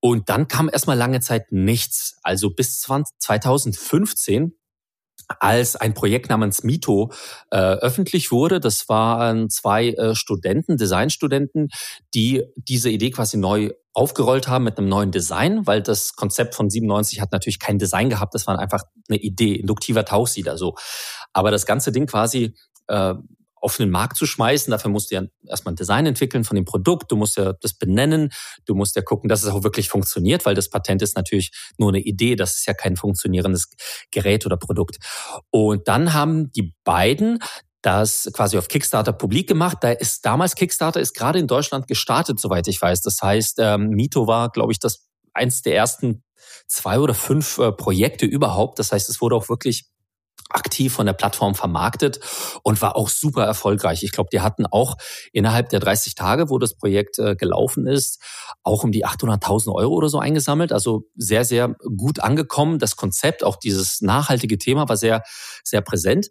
[0.00, 2.18] Und dann kam erstmal lange Zeit nichts.
[2.22, 4.54] Also bis 20, 2015
[5.38, 7.12] als ein Projekt namens Mito
[7.50, 8.60] äh, öffentlich wurde.
[8.60, 11.68] Das waren zwei äh, Studenten, Designstudenten,
[12.14, 16.70] die diese Idee quasi neu aufgerollt haben mit einem neuen Design, weil das Konzept von
[16.70, 20.74] 97 hat natürlich kein Design gehabt, das war einfach eine Idee, induktiver Tauchsieder so.
[21.32, 22.54] Aber das ganze Ding quasi
[22.86, 23.14] äh,
[23.60, 24.70] auf den Markt zu schmeißen.
[24.70, 27.12] Dafür musst du ja erstmal ein Design entwickeln von dem Produkt.
[27.12, 28.30] Du musst ja das benennen.
[28.64, 31.90] Du musst ja gucken, dass es auch wirklich funktioniert, weil das Patent ist natürlich nur
[31.90, 32.36] eine Idee.
[32.36, 33.70] Das ist ja kein funktionierendes
[34.10, 34.98] Gerät oder Produkt.
[35.50, 37.38] Und dann haben die beiden
[37.82, 39.78] das quasi auf Kickstarter publik gemacht.
[39.80, 43.00] Da ist damals Kickstarter ist gerade in Deutschland gestartet, soweit ich weiß.
[43.02, 46.22] Das heißt, ähm, Mito war, glaube ich, das eins der ersten
[46.66, 48.78] zwei oder fünf äh, Projekte überhaupt.
[48.78, 49.86] Das heißt, es wurde auch wirklich
[50.50, 52.20] aktiv von der Plattform vermarktet
[52.62, 54.02] und war auch super erfolgreich.
[54.02, 54.96] Ich glaube, die hatten auch
[55.32, 58.22] innerhalb der 30 Tage, wo das Projekt äh, gelaufen ist,
[58.62, 60.72] auch um die 800.000 Euro oder so eingesammelt.
[60.72, 62.78] Also sehr, sehr gut angekommen.
[62.78, 65.22] Das Konzept, auch dieses nachhaltige Thema war sehr,
[65.64, 66.28] sehr präsent.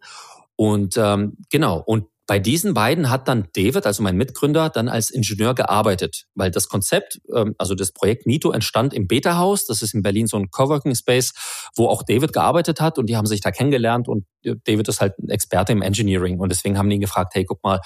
[0.55, 5.10] Und ähm, genau, und bei diesen beiden hat dann David, also mein Mitgründer, dann als
[5.10, 9.65] Ingenieur gearbeitet, weil das Konzept, ähm, also das Projekt Mito entstand im Beta-Haus.
[9.65, 11.34] Das ist in Berlin so ein Coworking Space,
[11.76, 13.00] wo auch David gearbeitet hat.
[13.00, 14.08] Und die haben sich da kennengelernt.
[14.08, 16.38] Und David ist halt ein Experte im Engineering.
[16.38, 17.80] Und deswegen haben die ihn gefragt, hey, guck mal,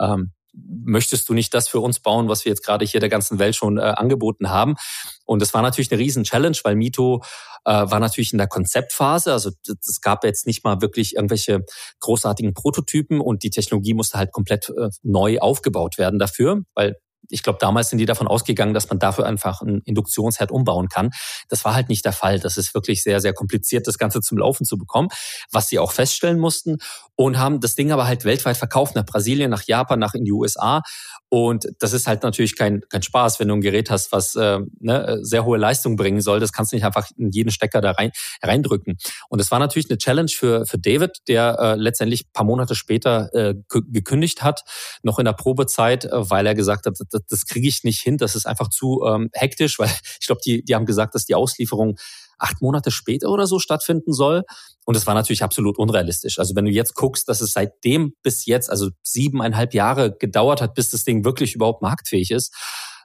[0.00, 3.38] ähm, möchtest du nicht das für uns bauen, was wir jetzt gerade hier der ganzen
[3.38, 4.76] Welt schon äh, angeboten haben?
[5.24, 7.22] Und das war natürlich eine riesen Challenge, weil Mito
[7.64, 9.32] äh, war natürlich in der Konzeptphase.
[9.32, 11.64] Also es gab jetzt nicht mal wirklich irgendwelche
[12.00, 16.96] großartigen Prototypen und die Technologie musste halt komplett äh, neu aufgebaut werden dafür, weil
[17.28, 21.10] ich glaube, damals sind die davon ausgegangen, dass man dafür einfach einen Induktionsherd umbauen kann.
[21.48, 22.40] Das war halt nicht der Fall.
[22.40, 25.08] Das ist wirklich sehr, sehr kompliziert, das Ganze zum Laufen zu bekommen,
[25.50, 26.78] was sie auch feststellen mussten
[27.16, 30.32] und haben das Ding aber halt weltweit verkauft, nach Brasilien, nach Japan, nach in die
[30.32, 30.82] USA.
[31.30, 34.58] Und das ist halt natürlich kein, kein Spaß, wenn du ein Gerät hast, was äh,
[34.80, 36.40] ne, sehr hohe Leistung bringen soll.
[36.40, 38.10] Das kannst du nicht einfach in jeden Stecker da rein,
[38.42, 38.96] reindrücken.
[39.28, 43.32] Und es war natürlich eine Challenge für, für David, der äh, letztendlich paar Monate später
[43.32, 44.64] äh, gekündigt hat,
[45.04, 48.18] noch in der Probezeit, äh, weil er gesagt hat, das, das kriege ich nicht hin,
[48.18, 49.88] das ist einfach zu ähm, hektisch, weil
[50.20, 51.96] ich glaube, die, die haben gesagt, dass die Auslieferung
[52.40, 54.44] acht Monate später oder so stattfinden soll.
[54.84, 56.38] Und es war natürlich absolut unrealistisch.
[56.38, 60.74] Also wenn du jetzt guckst, dass es seitdem bis jetzt, also siebeneinhalb Jahre gedauert hat,
[60.74, 62.54] bis das Ding wirklich überhaupt marktfähig ist,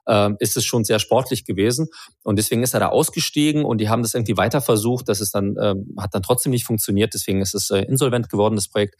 [0.06, 1.88] äh, ist es schon sehr sportlich gewesen.
[2.24, 5.10] Und deswegen ist er da ausgestiegen und die haben das irgendwie weiter versucht.
[5.10, 7.14] Das ist dann, äh, hat dann trotzdem nicht funktioniert.
[7.14, 8.96] Deswegen ist es äh, insolvent geworden, das Projekt.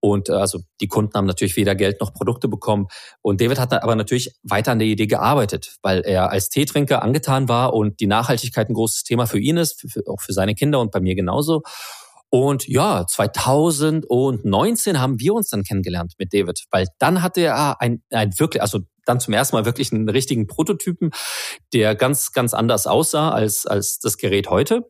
[0.00, 2.86] Und äh, also die Kunden haben natürlich weder Geld noch Produkte bekommen.
[3.22, 7.48] Und David hat aber natürlich weiter an der Idee gearbeitet, weil er als Teetrinker angetan
[7.48, 10.80] war und die Nachhaltigkeit ein großes Thema für ihn ist, für, auch für seine Kinder
[10.80, 11.62] und bei mir genauso.
[12.34, 18.02] Und ja, 2019 haben wir uns dann kennengelernt mit David, weil dann hatte er ein,
[18.10, 21.10] ein wirklich, also dann zum ersten Mal wirklich einen richtigen Prototypen,
[21.72, 24.88] der ganz, ganz anders aussah als, als das Gerät heute.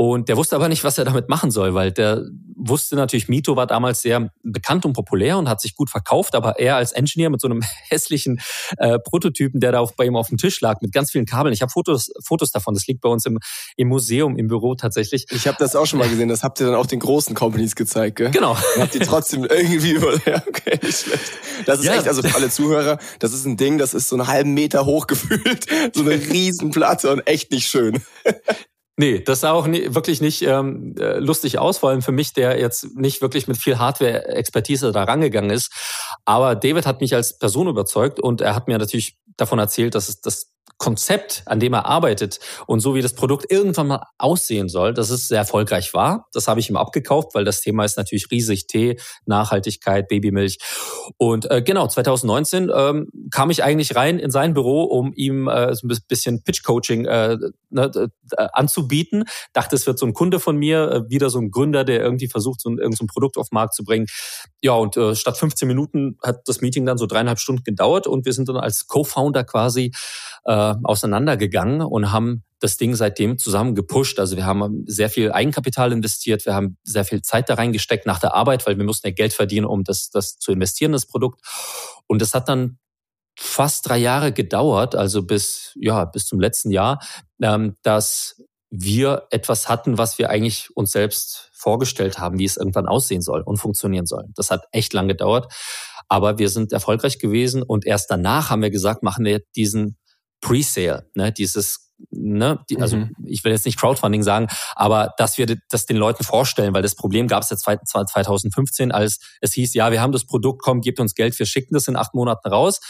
[0.00, 2.24] Und der wusste aber nicht, was er damit machen soll, weil der
[2.56, 6.58] wusste natürlich, Mito war damals sehr bekannt und populär und hat sich gut verkauft, aber
[6.58, 7.60] er als Engineer mit so einem
[7.90, 8.40] hässlichen
[8.78, 11.52] äh, Prototypen, der da auf, bei ihm auf dem Tisch lag, mit ganz vielen Kabeln.
[11.52, 13.40] Ich habe Fotos, Fotos davon, das liegt bei uns im,
[13.76, 15.26] im Museum, im Büro tatsächlich.
[15.32, 17.76] Ich habe das auch schon mal gesehen, das habt ihr dann auch den großen Companies
[17.76, 18.30] gezeigt, gell?
[18.30, 18.52] Genau.
[18.52, 21.30] Und habt ihr trotzdem irgendwie über, ja, okay, nicht schlecht.
[21.66, 21.96] Das ist ja.
[21.96, 24.86] echt, also für alle Zuhörer, das ist ein Ding, das ist so einen halben Meter
[24.86, 28.00] hoch gefühlt, so eine Riesenplatte und echt nicht schön.
[29.00, 32.34] Nee, das sah auch nie, wirklich nicht ähm, äh, lustig aus, vor allem für mich,
[32.34, 35.72] der jetzt nicht wirklich mit viel Hardware-Expertise da rangegangen ist.
[36.26, 40.10] Aber David hat mich als Person überzeugt und er hat mir natürlich davon erzählt, dass
[40.10, 44.70] es das Konzept, an dem er arbeitet und so wie das Produkt irgendwann mal aussehen
[44.70, 46.26] soll, dass es sehr erfolgreich war.
[46.32, 48.66] Das habe ich ihm abgekauft, weil das Thema ist natürlich riesig.
[48.66, 50.58] Tee, Nachhaltigkeit, Babymilch.
[51.18, 55.74] Und äh, genau, 2019 ähm, kam ich eigentlich rein in sein Büro, um ihm äh,
[55.74, 57.36] so ein bisschen Pitch-Coaching äh,
[57.68, 59.24] ne, äh, anzubieten.
[59.52, 62.28] Dachte, es wird so ein Kunde von mir, äh, wieder so ein Gründer, der irgendwie
[62.28, 64.06] versucht, so ein, irgendein so Produkt auf den Markt zu bringen.
[64.62, 68.24] Ja, und äh, statt 15 Minuten hat das Meeting dann so dreieinhalb Stunden gedauert und
[68.24, 69.92] wir sind dann als Co-Founder quasi
[70.44, 74.20] äh, auseinandergegangen und haben das Ding seitdem zusammen gepusht.
[74.20, 78.20] Also wir haben sehr viel Eigenkapital investiert, wir haben sehr viel Zeit da reingesteckt nach
[78.20, 81.40] der Arbeit, weil wir mussten ja Geld verdienen, um das, das zu investieren, das Produkt.
[82.06, 82.78] Und das hat dann
[83.38, 87.00] fast drei Jahre gedauert, also bis, ja, bis zum letzten Jahr,
[87.40, 92.86] ähm, dass wir etwas hatten, was wir eigentlich uns selbst vorgestellt haben, wie es irgendwann
[92.86, 94.26] aussehen soll und funktionieren soll.
[94.34, 95.52] Das hat echt lang gedauert,
[96.08, 99.96] aber wir sind erfolgreich gewesen und erst danach haben wir gesagt, machen wir diesen
[100.40, 103.14] Pre-Sale, ne, dieses Ne, die, also mhm.
[103.26, 106.94] ich will jetzt nicht Crowdfunding sagen, aber dass wir das den Leuten vorstellen, weil das
[106.94, 110.98] Problem gab es ja 2015, als es hieß, ja, wir haben das Produkt, komm, gebt
[110.98, 112.80] uns Geld, wir schicken das in acht Monaten raus.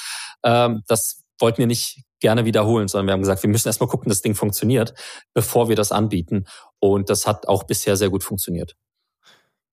[0.44, 4.08] Ähm, das wollten wir nicht gerne wiederholen, sondern wir haben gesagt, wir müssen erstmal gucken,
[4.08, 4.94] dass das Ding funktioniert,
[5.34, 6.44] bevor wir das anbieten.
[6.78, 8.76] Und das hat auch bisher sehr gut funktioniert.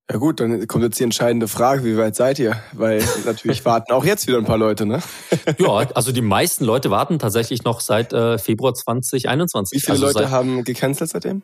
[0.10, 2.56] Ja gut, dann kommt jetzt die entscheidende Frage, wie weit seid ihr?
[2.72, 5.02] Weil natürlich warten auch jetzt wieder ein paar Leute, ne?
[5.58, 9.78] ja, also die meisten Leute warten tatsächlich noch seit äh, Februar 2021.
[9.78, 11.43] Wie viele also Leute haben gecancelt seitdem?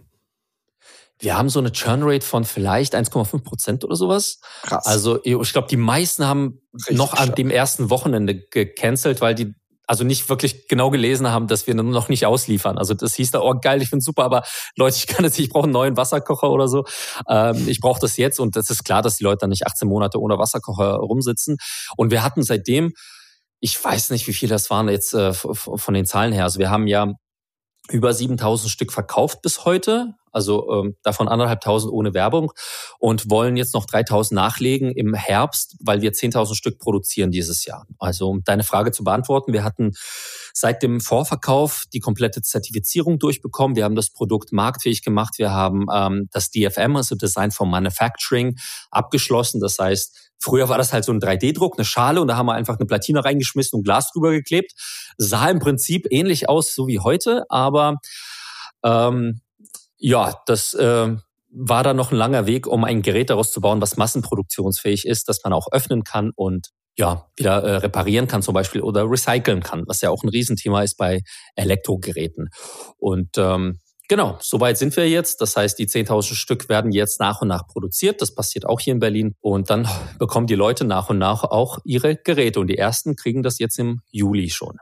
[1.19, 4.39] Wir haben so eine Churn-Rate von vielleicht 1,5 Prozent oder sowas.
[4.63, 4.85] Krass.
[4.85, 9.53] Also ich glaube, die meisten haben Richtig noch an dem ersten Wochenende gecancelt, weil die
[9.87, 12.77] also nicht wirklich genau gelesen haben, dass wir noch nicht ausliefern.
[12.77, 14.43] Also das hieß da, oh geil, ich finde super, aber
[14.75, 16.85] Leute, ich kann jetzt, ich brauche einen neuen Wasserkocher oder so.
[17.27, 19.87] Ähm, ich brauche das jetzt und das ist klar, dass die Leute dann nicht 18
[19.87, 21.57] Monate ohne Wasserkocher rumsitzen.
[21.97, 22.93] Und wir hatten seitdem,
[23.59, 26.43] ich weiß nicht, wie viel das waren jetzt äh, von den Zahlen her.
[26.43, 27.13] Also wir haben ja
[27.89, 32.51] über 7000 Stück verkauft bis heute, also ähm, davon anderthalbtausend ohne Werbung
[32.97, 37.85] und wollen jetzt noch 3000 nachlegen im Herbst, weil wir 10.000 Stück produzieren dieses Jahr.
[37.99, 39.91] Also um deine Frage zu beantworten, wir hatten
[40.53, 43.75] seit dem Vorverkauf die komplette Zertifizierung durchbekommen.
[43.75, 45.35] Wir haben das Produkt marktfähig gemacht.
[45.37, 48.55] Wir haben ähm, das DFM, also Design for Manufacturing,
[48.91, 49.59] abgeschlossen.
[49.59, 52.53] Das heißt, Früher war das halt so ein 3D-Druck, eine Schale und da haben wir
[52.53, 54.73] einfach eine Platine reingeschmissen und Glas drüber geklebt.
[55.17, 57.97] Sah im Prinzip ähnlich aus, so wie heute, aber
[58.83, 59.39] ähm,
[59.97, 61.15] ja, das äh,
[61.49, 65.29] war dann noch ein langer Weg, um ein Gerät daraus zu bauen, was massenproduktionsfähig ist,
[65.29, 69.63] dass man auch öffnen kann und ja, wieder äh, reparieren kann zum Beispiel oder recyceln
[69.63, 71.21] kann, was ja auch ein Riesenthema ist bei
[71.55, 72.49] Elektrogeräten.
[72.97, 75.39] Und ähm, Genau, soweit sind wir jetzt.
[75.39, 78.21] Das heißt, die 10.000 Stück werden jetzt nach und nach produziert.
[78.21, 79.35] Das passiert auch hier in Berlin.
[79.39, 79.87] Und dann
[80.19, 82.59] bekommen die Leute nach und nach auch ihre Geräte.
[82.59, 84.77] Und die ersten kriegen das jetzt im Juli schon.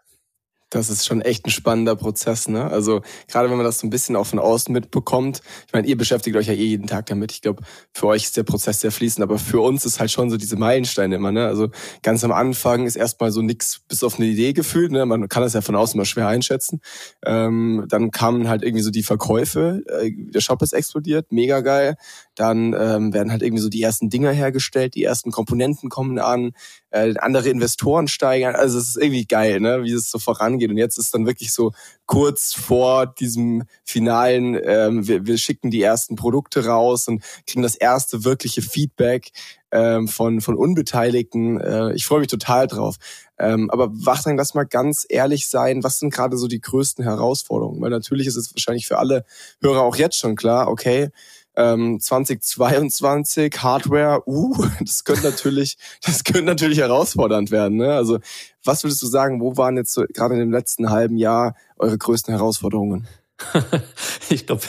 [0.72, 2.64] Das ist schon echt ein spannender Prozess, ne?
[2.72, 5.42] Also gerade wenn man das so ein bisschen auch von außen mitbekommt.
[5.68, 7.34] Ich meine, ihr beschäftigt euch ja eh jeden Tag damit.
[7.34, 7.62] Ich glaube,
[7.94, 10.56] für euch ist der Prozess sehr fließend, aber für uns ist halt schon so diese
[10.56, 11.46] Meilensteine immer, ne?
[11.46, 11.72] Also
[12.04, 15.06] ganz am Anfang ist erstmal so nix bis auf eine Idee gefühlt, ne?
[15.06, 16.80] Man kann das ja von außen mal schwer einschätzen.
[17.26, 19.84] Ähm, dann kamen halt irgendwie so die Verkäufe.
[20.00, 21.98] Äh, der Shop ist explodiert, mega geil.
[22.42, 26.52] Dann ähm, werden halt irgendwie so die ersten Dinger hergestellt, die ersten Komponenten kommen an,
[26.92, 28.56] äh, andere Investoren steigern.
[28.56, 29.84] Also es ist irgendwie geil, ne?
[29.84, 30.70] Wie es so vorangeht angeht.
[30.70, 31.72] Und jetzt ist dann wirklich so
[32.06, 37.76] kurz vor diesem finalen, ähm, wir, wir schicken die ersten Produkte raus und kriegen das
[37.76, 39.32] erste wirkliche Feedback
[39.72, 41.60] ähm, von, von Unbeteiligten.
[41.60, 42.98] Äh, ich freue mich total drauf.
[43.40, 47.82] Ähm, aber Wachtank, lass mal ganz ehrlich sein, was sind gerade so die größten Herausforderungen?
[47.82, 49.26] Weil natürlich ist es wahrscheinlich für alle
[49.62, 51.10] Hörer auch jetzt schon klar, okay,
[51.56, 57.78] ähm, 2022 Hardware, uh, das könnte natürlich, das könnte natürlich herausfordernd werden.
[57.78, 57.94] Ne?
[57.94, 58.20] Also
[58.64, 61.98] was würdest du sagen, wo waren jetzt so, gerade in dem letzten halben Jahr eure
[61.98, 63.08] größten Herausforderungen?
[64.30, 64.62] ich glaube,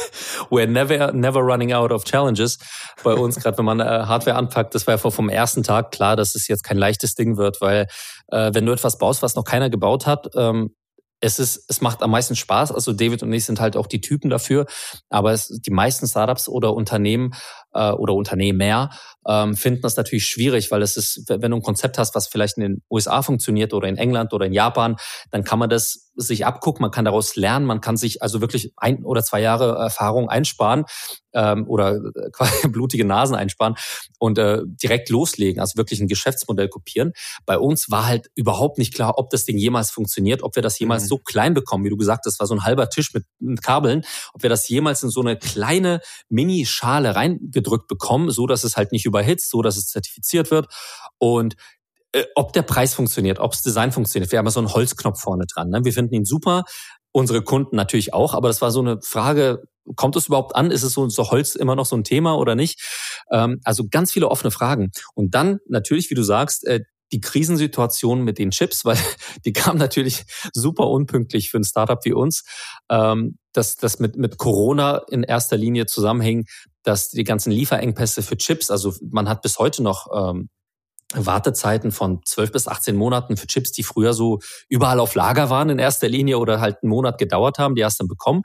[0.51, 2.59] we're never, never running out of challenges.
[3.03, 6.17] Bei uns, gerade wenn man äh, Hardware anpackt, das war ja vom ersten Tag klar,
[6.17, 7.87] dass es jetzt kein leichtes Ding wird, weil
[8.29, 10.75] äh, wenn du etwas baust, was noch keiner gebaut hat, ähm,
[11.23, 12.73] es ist, es macht am meisten Spaß.
[12.73, 14.67] Also David und ich sind halt auch die Typen dafür.
[15.09, 17.33] Aber es, die meisten Startups oder Unternehmen
[17.75, 18.91] äh, oder Unternehmer
[19.27, 22.57] ähm, finden das natürlich schwierig, weil es ist, wenn du ein Konzept hast, was vielleicht
[22.57, 24.97] in den USA funktioniert oder in England oder in Japan,
[25.31, 28.73] dann kann man das sich abgucken, man kann daraus lernen, man kann sich also wirklich
[28.77, 30.85] ein oder zwei Jahre Erfahrung einsparen
[31.33, 32.01] ähm, oder
[32.33, 33.77] quasi blutige Nasen einsparen
[34.19, 37.13] und äh, direkt loslegen, also wirklich ein Geschäftsmodell kopieren.
[37.47, 40.79] Bei uns war halt überhaupt nicht klar, ob das Ding jemals funktioniert, ob wir das
[40.79, 41.09] jemals mhm.
[41.09, 44.03] so klein bekommen, wie du gesagt hast, war so ein halber Tisch mit, mit Kabeln,
[44.35, 47.15] ob wir das jemals in so eine kleine Mini-Schale
[47.63, 50.67] reingedrückt bekommen, so dass es halt nicht überhitzt, so dass es zertifiziert wird
[51.19, 51.57] und
[52.13, 54.33] äh, ob der Preis funktioniert, ob das Design funktioniert.
[54.33, 55.71] Wir haben ja so einen Holzknopf vorne dran.
[55.71, 55.85] Ne?
[55.85, 56.65] Wir finden ihn super,
[57.13, 59.63] unsere Kunden natürlich auch, aber das war so eine Frage,
[59.97, 60.71] kommt es überhaupt an?
[60.71, 62.81] Ist es so, so Holz immer noch so ein Thema oder nicht?
[63.33, 64.93] Ähm, also ganz viele offene Fragen.
[65.15, 66.81] Und dann natürlich, wie du sagst, äh,
[67.13, 68.99] die Krisensituation mit den Chips, weil
[69.45, 72.45] die kam natürlich super unpünktlich für ein Startup wie uns,
[72.91, 76.49] ähm, dass das mit, mit Corona in erster Linie zusammenhängt,
[76.83, 80.49] dass die ganzen Lieferengpässe für Chips, also man hat bis heute noch ähm,
[81.15, 85.69] Wartezeiten von 12 bis 18 Monaten für Chips, die früher so überall auf Lager waren
[85.69, 88.43] in erster Linie oder halt einen Monat gedauert haben, die hast du dann bekommen.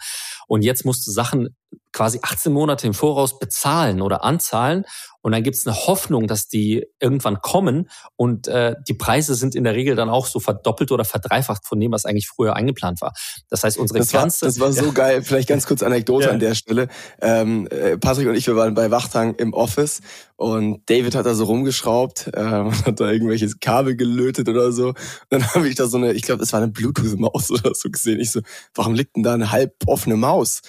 [0.48, 1.56] Und jetzt musst du Sachen
[1.92, 4.86] quasi 18 Monate im Voraus bezahlen oder anzahlen.
[5.22, 7.90] Und dann gibt es eine Hoffnung, dass die irgendwann kommen.
[8.16, 11.80] Und äh, die Preise sind in der Regel dann auch so verdoppelt oder verdreifacht von
[11.80, 13.14] dem, was eigentlich früher eingeplant war.
[13.50, 14.42] Das heißt, unsere das ganze...
[14.42, 14.92] War, das war so ja.
[14.92, 15.24] geil.
[15.24, 16.32] Vielleicht ganz kurz Anekdote ja.
[16.32, 16.88] an der Stelle.
[17.20, 20.02] Ähm, äh, Patrick und ich, wir waren bei Wachtang im Office
[20.38, 24.90] und David hat da so rumgeschraubt, äh, hat da irgendwelche Kabel gelötet oder so.
[24.90, 24.96] Und
[25.30, 28.20] dann habe ich da so eine, ich glaube, es war eine Bluetooth-Maus oder so gesehen.
[28.20, 28.42] Ich so,
[28.76, 30.62] warum liegt denn da eine halb offene Maus?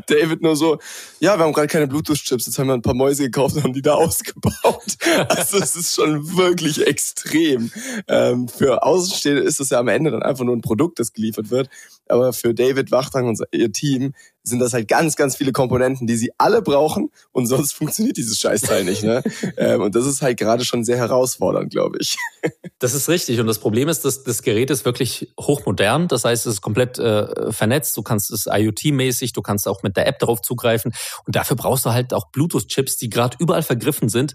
[0.06, 0.78] David nur so,
[1.20, 3.72] ja, wir haben gerade keine Bluetooth-Chips, jetzt haben wir ein paar Mäuse gekauft und haben
[3.72, 4.96] die da ausgebaut.
[5.28, 7.70] Also es ist schon wirklich extrem.
[8.08, 11.50] Ähm, für Außenstehende ist es ja am Ende dann einfach nur ein Produkt, das geliefert
[11.50, 11.68] wird.
[12.08, 16.16] Aber für David Wachtang und ihr Team sind das halt ganz, ganz viele Komponenten, die
[16.16, 19.02] sie alle brauchen und sonst funktioniert dieses Scheißteil nicht.
[19.02, 19.22] Ne?
[19.56, 22.16] ähm, und das ist halt gerade schon sehr herausfordernd, glaube ich.
[22.78, 23.40] das ist richtig.
[23.40, 26.08] Und das Problem ist, dass das Gerät ist wirklich hochmodern.
[26.08, 27.96] Das heißt, es ist komplett äh, vernetzt.
[27.96, 30.92] Du kannst es IoT-mäßig, du kannst auch mit der App darauf zugreifen.
[31.26, 34.34] Und dafür brauchst du halt auch Bluetooth-Chips, die gerade überall vergriffen sind.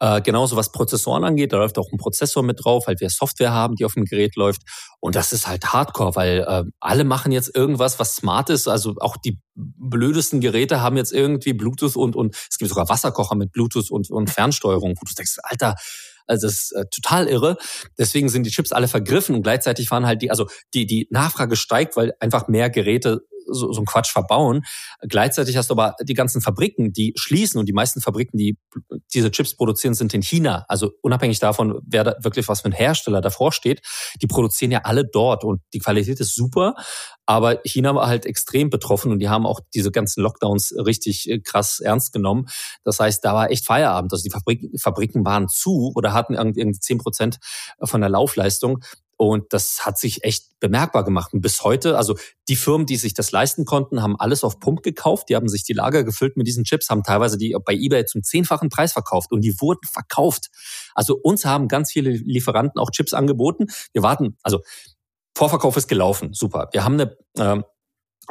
[0.00, 3.52] Äh, genauso was Prozessoren angeht, da läuft auch ein Prozessor mit drauf, halt wir Software
[3.52, 4.62] haben, die auf dem Gerät läuft.
[5.00, 8.66] Und das ist halt Hardcore, weil äh, alle machen jetzt irgendwas, was smart ist.
[8.66, 13.36] Also auch die blödesten Geräte haben jetzt irgendwie Bluetooth und, und es gibt sogar Wasserkocher
[13.36, 15.74] mit Bluetooth und, und Fernsteuerung, wo du denkst, Alter,
[16.26, 17.56] also das ist äh, total irre.
[17.98, 21.56] Deswegen sind die Chips alle vergriffen und gleichzeitig waren halt die, also die, die Nachfrage
[21.56, 24.64] steigt, weil einfach mehr Geräte so, so ein Quatsch verbauen.
[25.02, 28.58] Gleichzeitig hast du aber die ganzen Fabriken, die schließen und die meisten Fabriken, die
[29.14, 30.64] diese Chips produzieren, sind in China.
[30.68, 33.82] Also unabhängig davon, wer da wirklich was für ein Hersteller davor steht,
[34.20, 36.74] die produzieren ja alle dort und die Qualität ist super.
[37.26, 41.40] Aber China war halt extrem betroffen und die haben auch diese ganzen Lockdowns richtig äh,
[41.40, 42.46] krass ernst genommen.
[42.84, 44.12] Das heißt, da war echt Feierabend.
[44.12, 47.38] Also die Fabriken, Fabriken waren zu oder hatten irgendwie zehn Prozent
[47.82, 48.82] von der Laufleistung.
[49.16, 51.32] Und das hat sich echt bemerkbar gemacht.
[51.32, 52.16] Und bis heute, also
[52.48, 55.28] die Firmen, die sich das leisten konnten, haben alles auf Pump gekauft.
[55.28, 58.22] Die haben sich die Lager gefüllt mit diesen Chips, haben teilweise die bei eBay zum
[58.22, 60.50] zehnfachen Preis verkauft und die wurden verkauft.
[60.94, 63.66] Also uns haben ganz viele Lieferanten auch Chips angeboten.
[63.92, 64.60] Wir warten, also
[65.36, 66.68] Vorverkauf ist gelaufen, super.
[66.72, 67.62] Wir haben eine äh,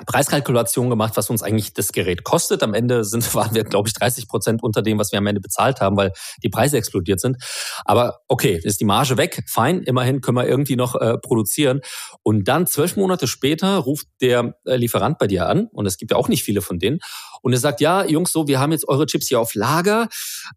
[0.06, 2.64] Preiskalkulation gemacht, was uns eigentlich das Gerät kostet.
[2.64, 5.42] Am Ende sind, waren wir, glaube ich, 30 Prozent unter dem, was wir am Ende
[5.42, 6.12] bezahlt haben, weil
[6.44, 7.38] die Preise explodiert sind.
[7.86, 11.82] Aber okay, ist die Marge weg, fein, immerhin können wir irgendwie noch äh, produzieren.
[12.24, 16.12] Und dann zwölf Monate später ruft der äh, Lieferant bei dir an, und es gibt
[16.12, 17.00] ja auch nicht viele von denen,
[17.42, 20.10] und er sagt, ja, Jungs, so, wir haben jetzt eure Chips hier auf Lager,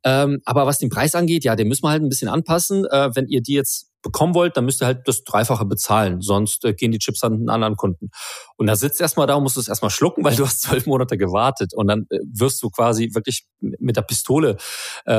[0.04, 2.86] ähm, aber was den Preis angeht, ja, den müssen wir halt ein bisschen anpassen.
[2.86, 6.64] Äh, wenn ihr die jetzt bekommen wollt, dann müsst ihr halt das Dreifache bezahlen, sonst
[6.64, 8.10] äh, gehen die Chips an einen anderen Kunden.
[8.56, 11.18] Und da sitzt erstmal da und musst es erstmal schlucken, weil du hast zwölf Monate
[11.18, 14.56] gewartet und dann äh, wirst du quasi wirklich mit der Pistole
[15.04, 15.16] äh,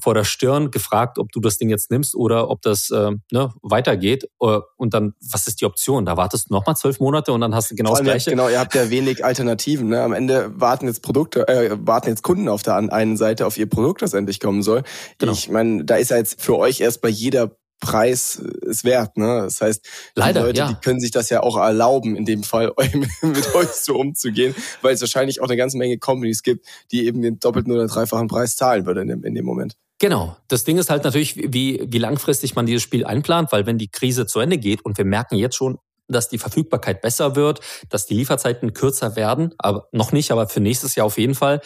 [0.00, 3.52] vor der Stirn gefragt, ob du das Ding jetzt nimmst oder ob das äh, ne,
[3.62, 4.24] weitergeht.
[4.40, 6.06] Äh, und dann, was ist die Option?
[6.06, 8.30] Da wartest du nochmal zwölf Monate und dann hast du genau das Gleiche.
[8.30, 9.88] Genau, ihr habt ja wenig Alternativen.
[9.88, 10.02] Ne?
[10.02, 13.68] Am Ende warten jetzt Produkte, äh, warten jetzt Kunden auf der einen Seite auf ihr
[13.68, 14.82] Produkt, das endlich kommen soll.
[15.18, 15.32] Genau.
[15.32, 19.16] Ich meine, da ist ja jetzt für euch erst bei jeder Preis ist wert.
[19.18, 19.42] Ne?
[19.42, 20.68] Das heißt, die Leider, Leute, ja.
[20.68, 22.72] die können sich das ja auch erlauben, in dem Fall
[23.22, 27.20] mit euch so umzugehen, weil es wahrscheinlich auch eine ganze Menge Companies gibt, die eben
[27.20, 29.76] den doppelten oder dreifachen Preis zahlen würden in dem, in dem Moment.
[29.98, 30.36] Genau.
[30.48, 33.88] Das Ding ist halt natürlich, wie, wie langfristig man dieses Spiel einplant, weil wenn die
[33.88, 38.06] Krise zu Ende geht und wir merken jetzt schon, dass die Verfügbarkeit besser wird, dass
[38.06, 41.60] die Lieferzeiten kürzer werden, aber noch nicht, aber für nächstes Jahr auf jeden Fall.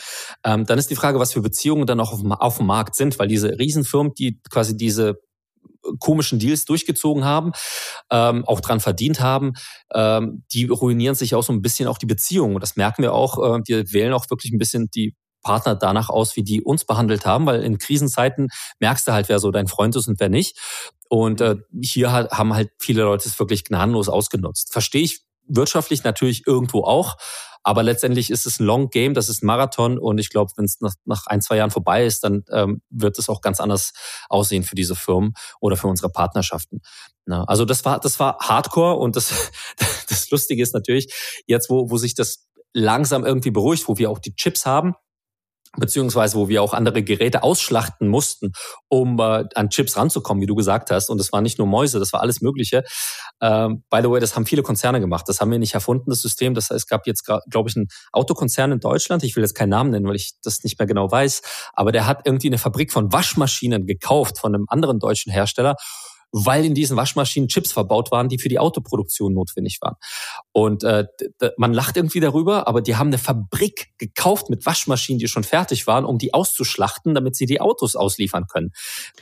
[0.44, 3.18] Ähm, dann ist die Frage, was für Beziehungen dann auch auf, auf dem Markt sind,
[3.18, 5.18] weil diese Riesenfirmen, die quasi diese
[5.98, 7.52] komischen Deals durchgezogen haben,
[8.10, 9.54] ähm, auch dran verdient haben,
[9.92, 12.54] ähm, die ruinieren sich auch so ein bisschen auch die Beziehungen.
[12.54, 13.38] Und das merken wir auch.
[13.38, 17.24] Äh, wir wählen auch wirklich ein bisschen die Partner danach aus, wie die uns behandelt
[17.24, 18.48] haben, weil in Krisenzeiten
[18.80, 20.58] merkst du halt, wer so dein Freund ist und wer nicht.
[21.08, 24.72] Und äh, hier haben halt viele Leute es wirklich gnadenlos ausgenutzt.
[24.72, 27.16] Verstehe ich wirtschaftlich natürlich irgendwo auch,
[27.66, 30.66] aber letztendlich ist es ein Long Game, das ist ein Marathon und ich glaube, wenn
[30.66, 33.90] es nach, nach ein, zwei Jahren vorbei ist, dann ähm, wird es auch ganz anders
[34.28, 36.80] aussehen für diese Firmen oder für unsere Partnerschaften.
[37.24, 39.50] Na, also das war, das war Hardcore und das,
[40.08, 41.12] das Lustige ist natürlich,
[41.48, 44.94] jetzt wo, wo sich das langsam irgendwie beruhigt, wo wir auch die Chips haben,
[45.78, 48.52] beziehungsweise wo wir auch andere Geräte ausschlachten mussten,
[48.88, 51.10] um äh, an Chips ranzukommen, wie du gesagt hast.
[51.10, 52.84] Und das war nicht nur Mäuse, das war alles Mögliche.
[53.40, 55.28] Ähm, by the way, das haben viele Konzerne gemacht.
[55.28, 56.54] Das haben wir nicht erfunden, das System.
[56.54, 59.22] Das heißt, es gab jetzt, glaube ich, einen Autokonzern in Deutschland.
[59.24, 61.42] Ich will jetzt keinen Namen nennen, weil ich das nicht mehr genau weiß.
[61.72, 65.76] Aber der hat irgendwie eine Fabrik von Waschmaschinen gekauft von einem anderen deutschen Hersteller
[66.44, 69.94] weil in diesen Waschmaschinen Chips verbaut waren, die für die Autoproduktion notwendig waren.
[70.52, 71.06] Und äh,
[71.56, 75.86] man lacht irgendwie darüber, aber die haben eine Fabrik gekauft mit Waschmaschinen, die schon fertig
[75.86, 78.72] waren, um die auszuschlachten, damit sie die Autos ausliefern können.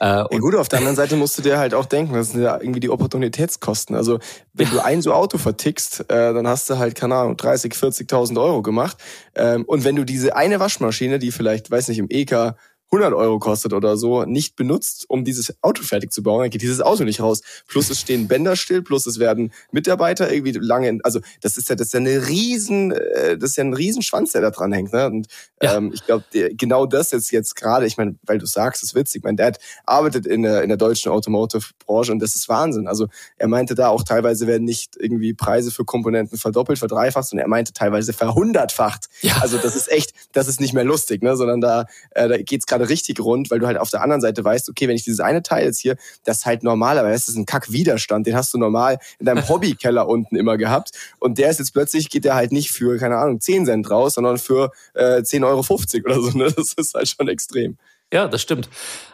[0.01, 2.43] Äh, ja, gut, auf der anderen Seite musst du dir halt auch denken, das sind
[2.43, 3.95] ja irgendwie die Opportunitätskosten.
[3.95, 4.19] Also
[4.53, 8.41] wenn du ein so Auto vertickst, äh, dann hast du halt, keine Ahnung, 30, 40.000
[8.41, 8.97] Euro gemacht.
[9.35, 12.55] Ähm, und wenn du diese eine Waschmaschine, die vielleicht, weiß nicht, im EK
[12.93, 16.63] 100 Euro kostet oder so, nicht benutzt, um dieses Auto fertig zu bauen, dann geht
[16.63, 17.41] dieses Auto nicht raus.
[17.67, 21.69] Plus es stehen Bänder still, plus es werden Mitarbeiter irgendwie lange, in, also das ist
[21.69, 24.51] ja, das ist ja eine riesen, äh, das ist ja ein riesen Schwanz, der da
[24.51, 24.93] dran hängt.
[24.93, 25.07] Ne?
[25.07, 25.27] Und
[25.63, 25.77] ja.
[25.77, 29.25] ähm, ich glaube, genau das jetzt jetzt gerade, ich meine, weil du sagst, ist witzig.
[29.25, 32.87] Mein Dad arbeitet in der in der deutschen Automotive-Branche und das ist Wahnsinn.
[32.87, 37.47] Also er meinte da auch teilweise werden nicht irgendwie Preise für Komponenten verdoppelt, verdreifacht, sondern
[37.47, 39.09] er meinte teilweise verhundertfacht.
[39.23, 39.39] Ja.
[39.41, 41.37] Also das ist echt, das ist nicht mehr lustig, ne?
[41.37, 44.45] sondern da, äh, da geht's gerade richtig rund, weil du halt auf der anderen Seite
[44.45, 47.29] weißt, okay, wenn ich dieses eine Teil jetzt hier, das ist halt normal, aber das
[47.29, 51.51] ist ein Kackwiderstand, den hast du normal in deinem Hobbykeller unten immer gehabt und der
[51.51, 54.73] ist jetzt plötzlich, geht der halt nicht für, keine Ahnung, 10 Cent raus, sondern für
[54.95, 56.37] äh, 10,50 Euro oder so.
[56.37, 56.53] Ne?
[56.57, 57.77] Das ist halt schon extrem.
[58.15, 58.69] Ja, das stimmt.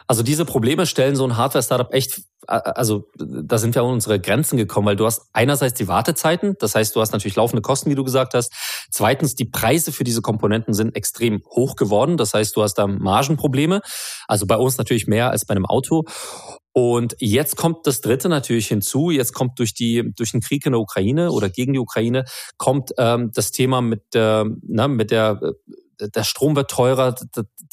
[0.05, 4.57] Also diese Probleme stellen so ein Hardware-Startup echt, also da sind wir an unsere Grenzen
[4.57, 7.95] gekommen, weil du hast einerseits die Wartezeiten, das heißt, du hast natürlich laufende Kosten, wie
[7.95, 8.53] du gesagt hast.
[8.91, 12.85] Zweitens, die Preise für diese Komponenten sind extrem hoch geworden, das heißt, du hast da
[12.85, 13.81] Margenprobleme.
[14.27, 16.03] Also bei uns natürlich mehr als bei einem Auto.
[16.71, 19.09] Und jetzt kommt das Dritte natürlich hinzu.
[19.09, 22.23] Jetzt kommt durch die durch den Krieg in der Ukraine oder gegen die Ukraine
[22.57, 25.41] kommt ähm, das Thema mit äh, na, mit der
[26.15, 27.15] der Strom wird teurer,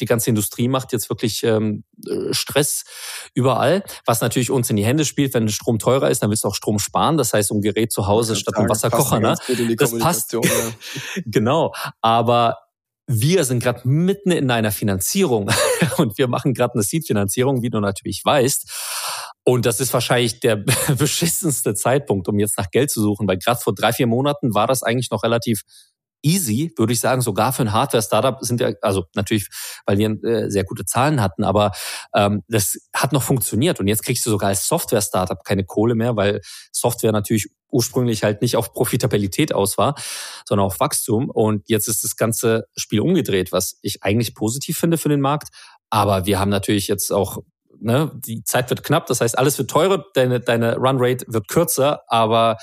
[0.00, 1.84] die ganze Industrie macht jetzt wirklich ähm,
[2.30, 2.84] Stress
[3.34, 5.34] überall, was natürlich uns in die Hände spielt.
[5.34, 7.16] Wenn der Strom teurer ist, dann willst du auch Strom sparen.
[7.16, 9.20] Das heißt, um Gerät zu Hause statt um Wasserkocher.
[9.20, 9.34] Ne?
[9.76, 10.32] Das passt.
[10.32, 10.40] Ja.
[11.26, 11.74] genau.
[12.00, 12.58] Aber
[13.06, 15.50] wir sind gerade mitten in einer Finanzierung
[15.96, 18.70] und wir machen gerade eine Seed-Finanzierung, wie du natürlich weißt.
[19.44, 20.56] Und das ist wahrscheinlich der
[20.98, 24.66] beschissenste Zeitpunkt, um jetzt nach Geld zu suchen, weil gerade vor drei, vier Monaten war
[24.66, 25.62] das eigentlich noch relativ
[26.22, 29.48] easy, würde ich sagen, sogar für ein Hardware-Startup sind ja, also natürlich,
[29.86, 31.72] weil wir äh, sehr gute Zahlen hatten, aber
[32.14, 33.80] ähm, das hat noch funktioniert.
[33.80, 36.40] Und jetzt kriegst du sogar als Software-Startup keine Kohle mehr, weil
[36.72, 39.94] Software natürlich ursprünglich halt nicht auf Profitabilität aus war,
[40.46, 41.30] sondern auf Wachstum.
[41.30, 45.48] Und jetzt ist das ganze Spiel umgedreht, was ich eigentlich positiv finde für den Markt.
[45.90, 47.38] Aber wir haben natürlich jetzt auch
[47.80, 52.00] Ne, die Zeit wird knapp, das heißt, alles wird teurer, deine, deine Runrate wird kürzer,
[52.08, 52.56] aber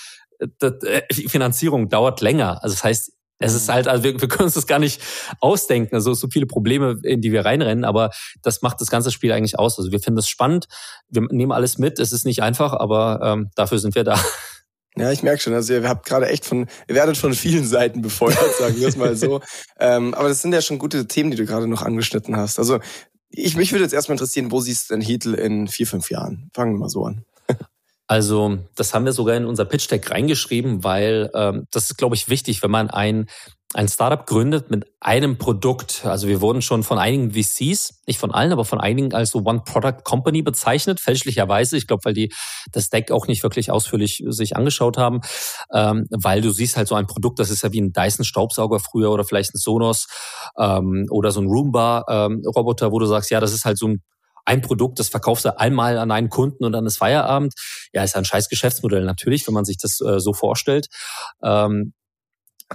[1.12, 2.62] die Finanzierung dauert länger.
[2.64, 5.02] Also das heißt, Es ist halt, also wir, wir können uns das gar nicht
[5.42, 5.96] ausdenken.
[5.96, 8.12] Also so viele Probleme, in die wir reinrennen, aber
[8.42, 9.78] das macht das ganze Spiel eigentlich aus.
[9.78, 10.68] Also wir finden es spannend,
[11.10, 12.00] wir nehmen alles mit.
[12.00, 14.20] Es ist nicht einfach, aber ähm, dafür sind wir da.
[14.98, 15.54] Ja, ich merke schon.
[15.54, 18.96] Also ihr habt gerade echt von, ihr werdet von vielen Seiten befeuert, sagen wir es
[18.96, 19.42] mal so.
[19.80, 22.60] ähm, aber das sind ja schon gute Themen, die du gerade noch angeschnitten hast.
[22.60, 22.80] Also
[23.30, 26.50] ich, mich würde jetzt erstmal interessieren, wo siehst du denn Heatl in vier, fünf Jahren?
[26.54, 27.26] Fangen wir mal so an.
[28.08, 32.16] Also das haben wir sogar in unser Pitch Deck reingeschrieben, weil ähm, das ist, glaube
[32.16, 33.28] ich, wichtig, wenn man ein
[33.76, 36.06] ein Startup gründet mit einem Produkt.
[36.06, 39.40] Also wir wurden schon von einigen VCs, nicht von allen, aber von einigen als so
[39.40, 41.76] One Product Company bezeichnet, fälschlicherweise.
[41.76, 42.32] Ich glaube, weil die
[42.72, 45.20] das Deck auch nicht wirklich ausführlich sich angeschaut haben,
[45.74, 48.80] ähm, weil du siehst halt so ein Produkt, das ist ja wie ein Dyson Staubsauger
[48.80, 50.08] früher oder vielleicht ein Sonos
[50.58, 54.02] ähm, oder so ein Roomba ähm, wo du sagst, ja, das ist halt so ein
[54.46, 57.54] ein Produkt, das verkaufst du einmal an einen Kunden und dann ist Feierabend.
[57.94, 60.88] Ja, ist ein scheiß Geschäftsmodell natürlich, wenn man sich das äh, so vorstellt.
[61.44, 61.94] Ähm,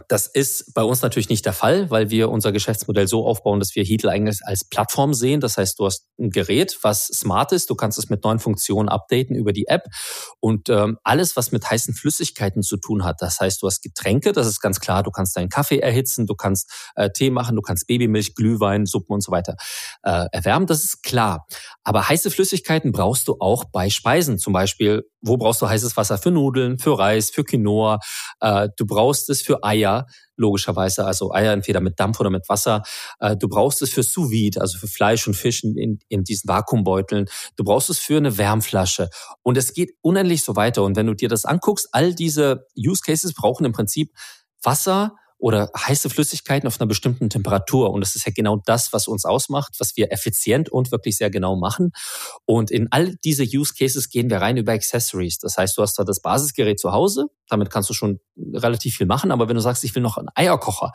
[0.08, 3.74] das ist bei uns natürlich nicht der Fall, weil wir unser Geschäftsmodell so aufbauen, dass
[3.74, 5.40] wir Heatl eigentlich als Plattform sehen.
[5.40, 7.70] Das heißt, du hast ein Gerät, was smart ist.
[7.70, 9.86] Du kannst es mit neuen Funktionen updaten über die App.
[10.38, 14.30] Und ähm, alles, was mit heißen Flüssigkeiten zu tun hat, das heißt, du hast Getränke,
[14.30, 15.02] das ist ganz klar.
[15.02, 19.14] Du kannst deinen Kaffee erhitzen, du kannst äh, Tee machen, du kannst Babymilch, Glühwein, Suppen
[19.14, 19.56] und so weiter
[20.04, 20.68] äh, erwärmen.
[20.68, 21.46] Das ist klar.
[21.82, 24.38] Aber heiße Flüssigkeiten brauchst du auch bei Speisen.
[24.38, 27.98] Zum Beispiel, wo brauchst du heißes Wasser für Nudeln, für Reis, für Quinoa?
[28.40, 30.06] Äh, du brauchst es für Eier Eier,
[30.36, 32.82] logischerweise, also Eier entweder mit Dampf oder mit Wasser.
[33.18, 36.48] Äh, du brauchst es für sous vide, also für Fleisch und Fisch in, in diesen
[36.48, 37.26] Vakuumbeuteln.
[37.56, 39.08] Du brauchst es für eine Wärmflasche.
[39.42, 40.82] Und es geht unendlich so weiter.
[40.82, 44.12] Und wenn du dir das anguckst, all diese Use Cases brauchen im Prinzip
[44.62, 47.90] Wasser, oder heiße Flüssigkeiten auf einer bestimmten Temperatur.
[47.90, 51.30] Und das ist ja genau das, was uns ausmacht, was wir effizient und wirklich sehr
[51.30, 51.92] genau machen.
[52.44, 55.38] Und in all diese Use Cases gehen wir rein über Accessories.
[55.38, 58.20] Das heißt, du hast zwar das Basisgerät zu Hause, damit kannst du schon
[58.54, 60.92] relativ viel machen, aber wenn du sagst, ich will noch einen Eierkocher,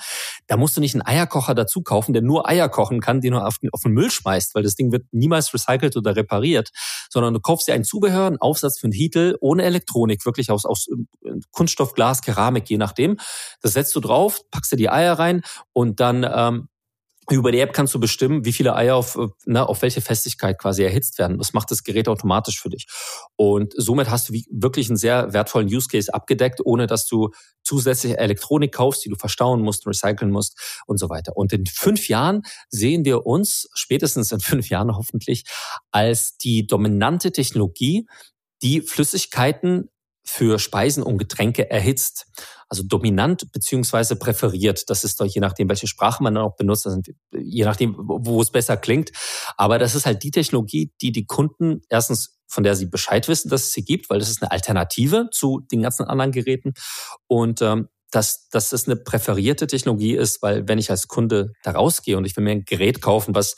[0.47, 3.39] da musst du nicht einen Eierkocher dazu kaufen, der nur Eier kochen kann, den du
[3.39, 6.69] auf den, auf den Müll schmeißt, weil das Ding wird niemals recycelt oder repariert,
[7.09, 10.65] sondern du kaufst dir ein Zubehör, einen Aufsatz für einen Heatle ohne Elektronik, wirklich aus,
[10.65, 13.17] aus äh, Kunststoff, Glas, Keramik, je nachdem.
[13.61, 15.41] Das setzt du drauf, packst du die Eier rein
[15.73, 16.67] und dann ähm,
[17.31, 20.83] über die App kannst du bestimmen, wie viele Eier auf, ne, auf welche Festigkeit quasi
[20.83, 21.37] erhitzt werden.
[21.39, 22.85] Das macht das Gerät automatisch für dich.
[23.35, 27.31] Und somit hast du wirklich einen sehr wertvollen Use Case abgedeckt, ohne dass du
[27.63, 31.35] zusätzliche Elektronik kaufst, die du verstauen musst, recyceln musst und so weiter.
[31.35, 35.45] Und in fünf Jahren sehen wir uns, spätestens in fünf Jahren hoffentlich,
[35.91, 38.05] als die dominante Technologie,
[38.61, 39.89] die Flüssigkeiten
[40.25, 42.25] für Speisen und Getränke erhitzt.
[42.67, 44.89] Also dominant beziehungsweise präferiert.
[44.89, 46.99] Das ist doch je nachdem, welche Sprache man dann auch benutzt, also
[47.31, 49.11] je nachdem, wo es besser klingt.
[49.55, 53.49] Aber das ist halt die Technologie, die die Kunden erstens von der sie Bescheid wissen,
[53.49, 56.73] dass es sie gibt, weil das ist eine Alternative zu den ganzen anderen Geräten.
[57.27, 61.71] Und ähm, dass, dass das eine präferierte Technologie ist, weil wenn ich als Kunde da
[61.71, 63.55] rausgehe und ich will mir ein Gerät kaufen, was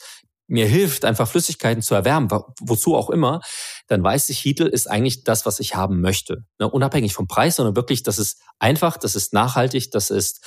[0.48, 2.30] mir hilft, einfach Flüssigkeiten zu erwärmen,
[2.60, 3.40] wozu auch immer,
[3.86, 6.44] dann weiß ich, Heatle ist eigentlich das, was ich haben möchte.
[6.58, 6.68] Ne?
[6.68, 10.44] Unabhängig vom Preis, sondern wirklich, das ist einfach, das ist nachhaltig, das ist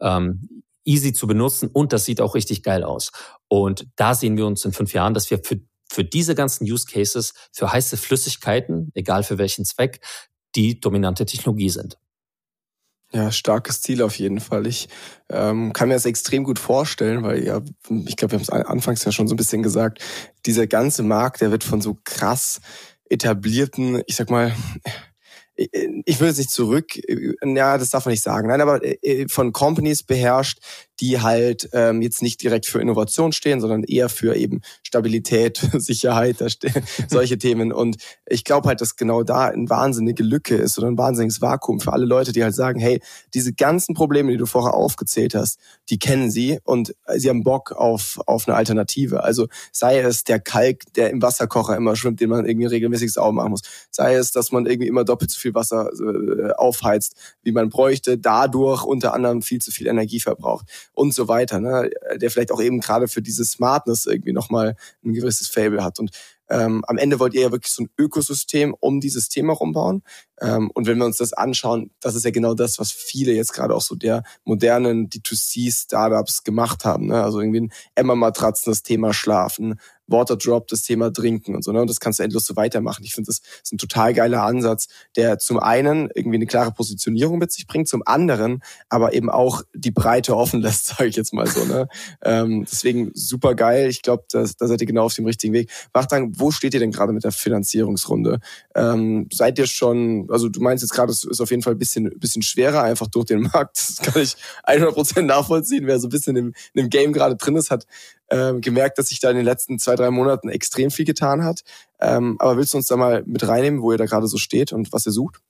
[0.00, 3.12] ähm, easy zu benutzen und das sieht auch richtig geil aus.
[3.48, 6.86] Und da sehen wir uns in fünf Jahren, dass wir für, für diese ganzen Use
[6.86, 10.00] Cases, für heiße Flüssigkeiten, egal für welchen Zweck,
[10.54, 11.98] die dominante Technologie sind.
[13.14, 14.66] Ja, starkes Ziel auf jeden Fall.
[14.66, 14.88] Ich
[15.30, 17.60] ähm, kann mir das extrem gut vorstellen, weil ja,
[18.06, 20.00] ich glaube, wir haben es anfangs ja schon so ein bisschen gesagt,
[20.46, 22.60] dieser ganze Markt, der wird von so krass
[23.08, 24.52] etablierten, ich sag mal,
[25.56, 26.98] ich will jetzt nicht zurück,
[27.44, 30.58] ja, das darf man nicht sagen, nein, aber äh, von Companies beherrscht,
[31.00, 36.36] die halt ähm, jetzt nicht direkt für Innovation stehen, sondern eher für eben Stabilität, Sicherheit,
[37.08, 37.72] solche Themen.
[37.72, 41.80] Und ich glaube halt, dass genau da eine wahnsinnige Lücke ist oder ein wahnsinniges Vakuum
[41.80, 43.00] für alle Leute, die halt sagen, hey,
[43.34, 45.58] diese ganzen Probleme, die du vorher aufgezählt hast,
[45.90, 49.22] die kennen sie und sie haben Bock auf, auf eine Alternative.
[49.22, 53.32] Also sei es der Kalk, der im Wasserkocher immer schwimmt, den man irgendwie regelmäßig sauber
[53.32, 53.62] machen muss.
[53.90, 58.18] Sei es, dass man irgendwie immer doppelt so viel Wasser äh, aufheizt, wie man bräuchte,
[58.18, 61.90] dadurch unter anderem viel zu viel Energie verbraucht und so weiter, ne?
[62.16, 65.98] der vielleicht auch eben gerade für diese Smartness irgendwie nochmal ein gewisses Fable hat.
[65.98, 66.10] Und
[66.50, 70.02] ähm, am Ende wollt ihr ja wirklich so ein Ökosystem um dieses Thema rumbauen.
[70.40, 73.52] Ähm, und wenn wir uns das anschauen, das ist ja genau das, was viele jetzt
[73.52, 77.06] gerade auch so der modernen D2C-Startups gemacht haben.
[77.06, 77.22] Ne?
[77.22, 81.72] Also irgendwie ein Emma-Matratzen, das Thema Schlafen, Waterdrop, das Thema Trinken und so.
[81.72, 81.80] Ne?
[81.80, 83.04] Und das kannst du endlos so weitermachen.
[83.04, 87.38] Ich finde, das ist ein total geiler Ansatz, der zum einen irgendwie eine klare Positionierung
[87.38, 91.32] mit sich bringt, zum anderen aber eben auch die Breite offen lässt, sage ich jetzt
[91.32, 91.64] mal so.
[91.64, 91.88] Ne?
[92.22, 93.88] ähm, deswegen super geil.
[93.88, 95.70] Ich glaube, da seid ihr genau auf dem richtigen Weg.
[95.92, 98.40] Wachtang, wo steht ihr denn gerade mit der Finanzierungsrunde?
[98.74, 101.78] Ähm, seid ihr schon, also du meinst jetzt gerade, es ist auf jeden Fall ein
[101.78, 103.78] bisschen, bisschen schwerer, einfach durch den Markt.
[103.78, 104.36] Das kann ich
[104.66, 105.86] 100% nachvollziehen.
[105.86, 107.86] Wer so ein bisschen im, im Game gerade drin ist, hat
[108.30, 111.60] ähm, gemerkt, dass sich da in den letzten zwei, drei Monaten extrem viel getan hat.
[112.00, 114.72] Ähm, aber willst du uns da mal mit reinnehmen, wo ihr da gerade so steht
[114.72, 115.40] und was ihr sucht?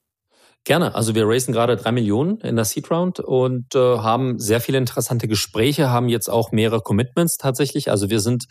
[0.65, 0.95] Gerne.
[0.95, 4.79] Also wir raisen gerade drei Millionen in der Seed Round und äh, haben sehr viele
[4.79, 7.91] interessante Gespräche, haben jetzt auch mehrere Commitments tatsächlich.
[7.91, 8.45] Also wir sind,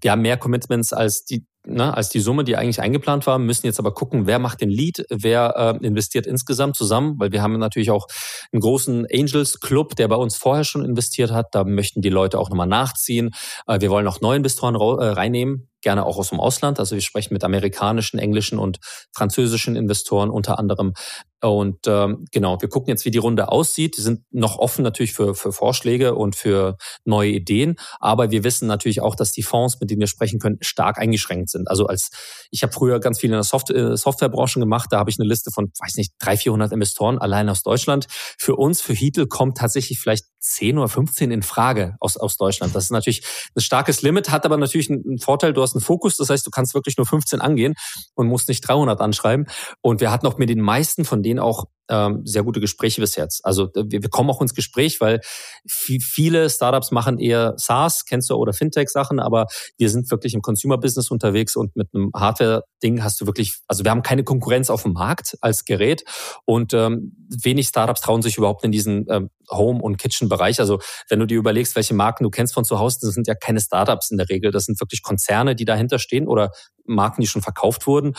[0.00, 3.66] wir haben mehr Commitments als die ne, als die Summe, die eigentlich eingeplant war, müssen
[3.66, 7.58] jetzt aber gucken, wer macht den Lead, wer äh, investiert insgesamt zusammen, weil wir haben
[7.58, 8.06] natürlich auch
[8.52, 11.48] einen großen Angels Club, der bei uns vorher schon investiert hat.
[11.52, 13.30] Da möchten die Leute auch nochmal nachziehen.
[13.66, 16.78] Äh, wir wollen auch neue Investoren äh, reinnehmen, gerne auch aus dem Ausland.
[16.78, 18.78] Also wir sprechen mit amerikanischen, englischen und
[19.12, 20.94] französischen Investoren unter anderem.
[21.42, 23.96] Und ähm, genau, wir gucken jetzt, wie die Runde aussieht.
[23.96, 27.76] Die sind noch offen natürlich für, für Vorschläge und für neue Ideen.
[27.98, 31.48] Aber wir wissen natürlich auch, dass die Fonds, mit denen wir sprechen können, stark eingeschränkt
[31.50, 31.68] sind.
[31.68, 32.10] Also als
[32.50, 35.28] ich habe früher ganz viel in der Soft äh, Softwarebranche gemacht, da habe ich eine
[35.28, 38.06] Liste von, weiß nicht, 300, 400 Investoren allein aus Deutschland.
[38.38, 42.74] Für uns, für Heatle kommt tatsächlich vielleicht 10 oder 15 in Frage aus, aus Deutschland.
[42.74, 43.22] Das ist natürlich
[43.54, 46.50] ein starkes Limit, hat aber natürlich einen Vorteil, du hast einen Fokus, das heißt, du
[46.50, 47.74] kannst wirklich nur 15 angehen
[48.14, 49.46] und musst nicht 300 anschreiben.
[49.82, 53.16] Und wir hatten auch mit den meisten von denen auch ähm, sehr gute Gespräche bis
[53.16, 53.44] jetzt.
[53.44, 55.20] Also wir, wir kommen auch ins Gespräch, weil
[55.66, 61.10] viele Startups machen eher SaaS, kennst du, oder Fintech-Sachen, aber wir sind wirklich im Consumer-Business
[61.10, 64.92] unterwegs und mit einem Hardware-Ding hast du wirklich, also wir haben keine Konkurrenz auf dem
[64.92, 66.04] Markt als Gerät
[66.44, 70.60] und ähm, wenig Startups trauen sich überhaupt in diesen ähm, Home- und Kitchen-Bereich.
[70.60, 70.78] Also
[71.08, 73.60] wenn du dir überlegst, welche Marken du kennst von zu Hause, das sind ja keine
[73.60, 76.50] Startups in der Regel, das sind wirklich Konzerne, die dahinter stehen oder
[76.94, 78.14] Marken, die schon verkauft wurden.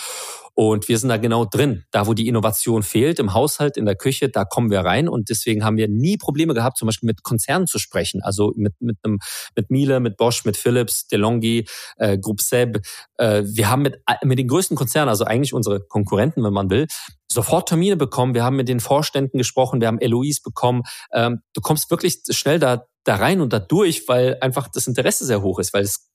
[0.53, 1.86] Und wir sind da genau drin.
[1.91, 5.07] Da, wo die Innovation fehlt, im Haushalt, in der Küche, da kommen wir rein.
[5.07, 8.22] Und deswegen haben wir nie Probleme gehabt, zum Beispiel mit Konzernen zu sprechen.
[8.22, 9.19] Also mit, mit, einem,
[9.55, 11.65] mit Miele, mit Bosch, mit Philips, DeLonghi,
[11.97, 12.82] äh, Group Seb.
[13.17, 16.88] Äh, wir haben mit, mit den größten Konzernen, also eigentlich unsere Konkurrenten, wenn man will,
[17.32, 18.34] sofort Termine bekommen.
[18.34, 20.84] Wir haben mit den Vorständen gesprochen, wir haben LOIs bekommen.
[21.13, 25.26] Ähm, du kommst wirklich schnell da, da rein und da durch, weil einfach das Interesse
[25.26, 26.11] sehr hoch ist, weil es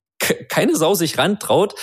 [0.49, 1.75] keine Sau sich rantraut.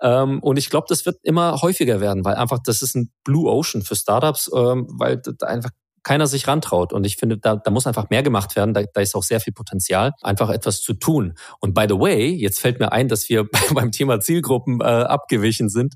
[0.00, 3.50] Ähm, und ich glaube, das wird immer häufiger werden, weil einfach das ist ein Blue
[3.50, 5.70] Ocean für Startups, ähm, weil da einfach
[6.02, 6.92] keiner sich rantraut.
[6.92, 8.74] Und ich finde, da, da muss einfach mehr gemacht werden.
[8.74, 11.34] Da, da ist auch sehr viel Potenzial, einfach etwas zu tun.
[11.60, 15.68] Und by the way, jetzt fällt mir ein, dass wir beim Thema Zielgruppen äh, abgewichen
[15.68, 15.94] sind.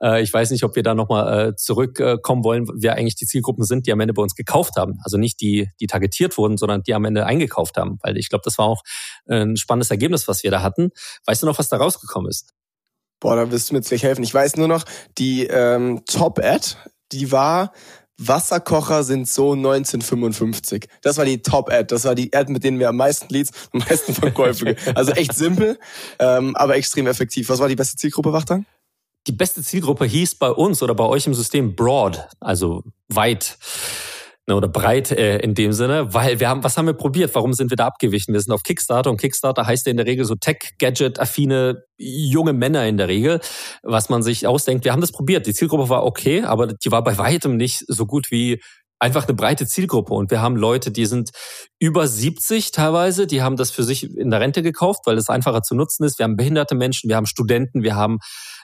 [0.00, 3.64] Äh, ich weiß nicht, ob wir da nochmal äh, zurückkommen wollen, wer eigentlich die Zielgruppen
[3.64, 4.98] sind, die am Ende bei uns gekauft haben.
[5.04, 7.98] Also nicht die, die targetiert wurden, sondern die am Ende eingekauft haben.
[8.02, 8.82] Weil ich glaube, das war auch
[9.28, 10.90] ein spannendes Ergebnis, was wir da hatten.
[11.26, 12.52] Weißt du noch, was da rausgekommen ist?
[13.20, 14.22] Boah, da wirst du mir jetzt gleich helfen.
[14.22, 14.84] Ich weiß nur noch,
[15.18, 16.76] die ähm, Top-Ad,
[17.12, 17.72] die war
[18.18, 20.88] Wasserkocher sind so 1955.
[21.02, 21.86] Das war die Top-Ad.
[21.88, 24.76] Das war die Ad, mit denen wir am meisten Leads, am meisten Verkäufe.
[24.94, 25.78] also echt simpel,
[26.18, 27.48] ähm, aber extrem effektiv.
[27.48, 28.64] Was war die beste Zielgruppe, Wachtang?
[29.26, 33.58] Die beste Zielgruppe hieß bei uns oder bei euch im System Broad, also weit
[34.46, 37.34] ne, oder breit äh, in dem Sinne, weil wir haben, was haben wir probiert?
[37.34, 38.32] Warum sind wir da abgewichen?
[38.32, 42.86] Wir sind auf Kickstarter und Kickstarter heißt ja in der Regel so Tech-Gadget-affine junge Männer
[42.86, 43.40] in der Regel,
[43.82, 44.84] was man sich ausdenkt.
[44.84, 45.46] Wir haben das probiert.
[45.46, 48.60] Die Zielgruppe war okay, aber die war bei weitem nicht so gut wie
[48.98, 51.30] einfach eine breite Zielgruppe und wir haben Leute, die sind
[51.78, 55.62] über 70 teilweise, die haben das für sich in der Rente gekauft, weil es einfacher
[55.62, 56.18] zu nutzen ist.
[56.18, 58.18] Wir haben behinderte Menschen, wir haben Studenten, wir haben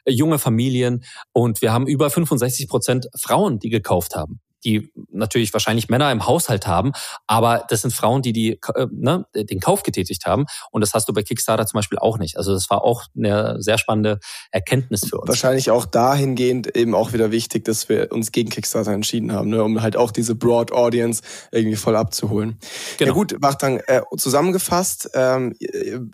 [0.05, 5.53] äh, junge Familien und wir haben über 65 Prozent Frauen, die gekauft haben die natürlich
[5.53, 6.93] wahrscheinlich Männer im Haushalt haben,
[7.27, 10.47] aber das sind Frauen, die, die äh, ne, den Kauf getätigt haben.
[10.71, 12.37] Und das hast du bei Kickstarter zum Beispiel auch nicht.
[12.37, 14.19] Also das war auch eine sehr spannende
[14.51, 15.29] Erkenntnis für uns.
[15.29, 19.63] Wahrscheinlich auch dahingehend eben auch wieder wichtig, dass wir uns gegen Kickstarter entschieden haben, ne,
[19.63, 22.59] um halt auch diese Broad Audience irgendwie voll abzuholen.
[22.99, 23.11] Genau.
[23.11, 25.55] Ja gut, Wachtang, äh, zusammengefasst, ähm,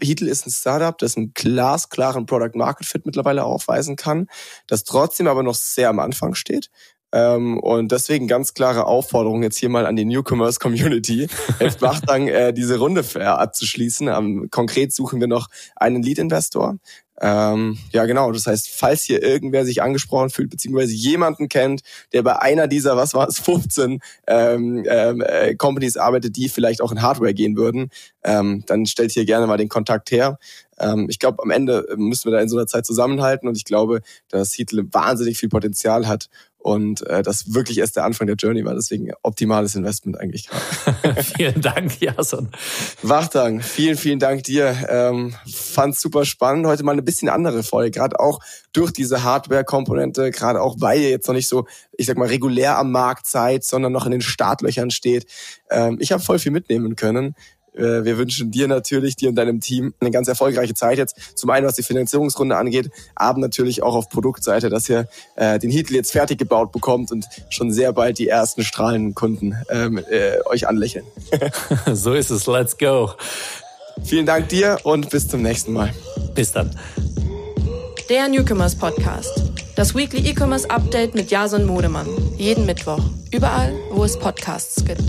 [0.01, 4.26] Heatle ist ein Startup, das einen glasklaren Product Market Fit mittlerweile aufweisen kann,
[4.66, 6.70] das trotzdem aber noch sehr am Anfang steht.
[7.13, 11.29] Ähm, und deswegen ganz klare Aufforderung jetzt hier mal an die Newcomers Community.
[11.59, 14.09] Helft Wachtang, äh, diese Runde abzuschließen.
[14.09, 16.77] Ähm, konkret suchen wir noch einen Lead-Investor.
[17.21, 18.31] Ähm, ja, genau.
[18.31, 21.81] Das heißt, falls hier irgendwer sich angesprochen fühlt, beziehungsweise jemanden kennt,
[22.13, 26.93] der bei einer dieser, was war es, 15 ähm, äh, Companies arbeitet, die vielleicht auch
[26.93, 27.91] in Hardware gehen würden,
[28.23, 30.39] ähm, dann stellt hier gerne mal den Kontakt her.
[30.79, 33.65] Ähm, ich glaube, am Ende müssen wir da in so einer Zeit zusammenhalten und ich
[33.65, 36.29] glaube, dass Heatle wahnsinnig viel Potenzial hat
[36.59, 38.75] und äh, das wirklich erst der Anfang der Journey war.
[38.75, 41.23] Deswegen optimales Investment eigentlich gerade.
[41.37, 42.51] vielen Dank, Jason.
[43.03, 44.75] Wachtang, vielen, vielen Dank dir.
[44.89, 46.67] Ähm, fand es super spannend.
[46.67, 48.41] Heute mal eine bisschen andere Folge, gerade auch
[48.73, 52.77] durch diese Hardware-Komponente, gerade auch weil ihr jetzt noch nicht so, ich sag mal, regulär
[52.79, 55.27] am Markt seid, sondern noch in den Startlöchern steht.
[55.71, 57.35] Ähm, ich habe voll viel mitnehmen können.
[57.79, 61.16] Äh, wir wünschen dir natürlich, dir und deinem Team eine ganz erfolgreiche Zeit jetzt.
[61.35, 65.70] Zum einen, was die Finanzierungsrunde angeht, aber natürlich auch auf Produktseite, dass ihr äh, den
[65.70, 70.39] Heatle jetzt fertig gebaut bekommt und schon sehr bald die ersten strahlenden Kunden ähm, äh,
[70.47, 71.05] euch anlächeln.
[71.93, 72.47] so ist es.
[72.47, 73.11] Let's go.
[74.05, 75.93] Vielen Dank dir und bis zum nächsten Mal.
[76.35, 76.70] Bis dann.
[78.09, 79.43] Der Newcomers Podcast.
[79.76, 82.09] Das Weekly E-Commerce Update mit Jason Modemann.
[82.37, 83.03] Jeden Mittwoch.
[83.31, 85.05] Überall, wo es Podcasts gibt.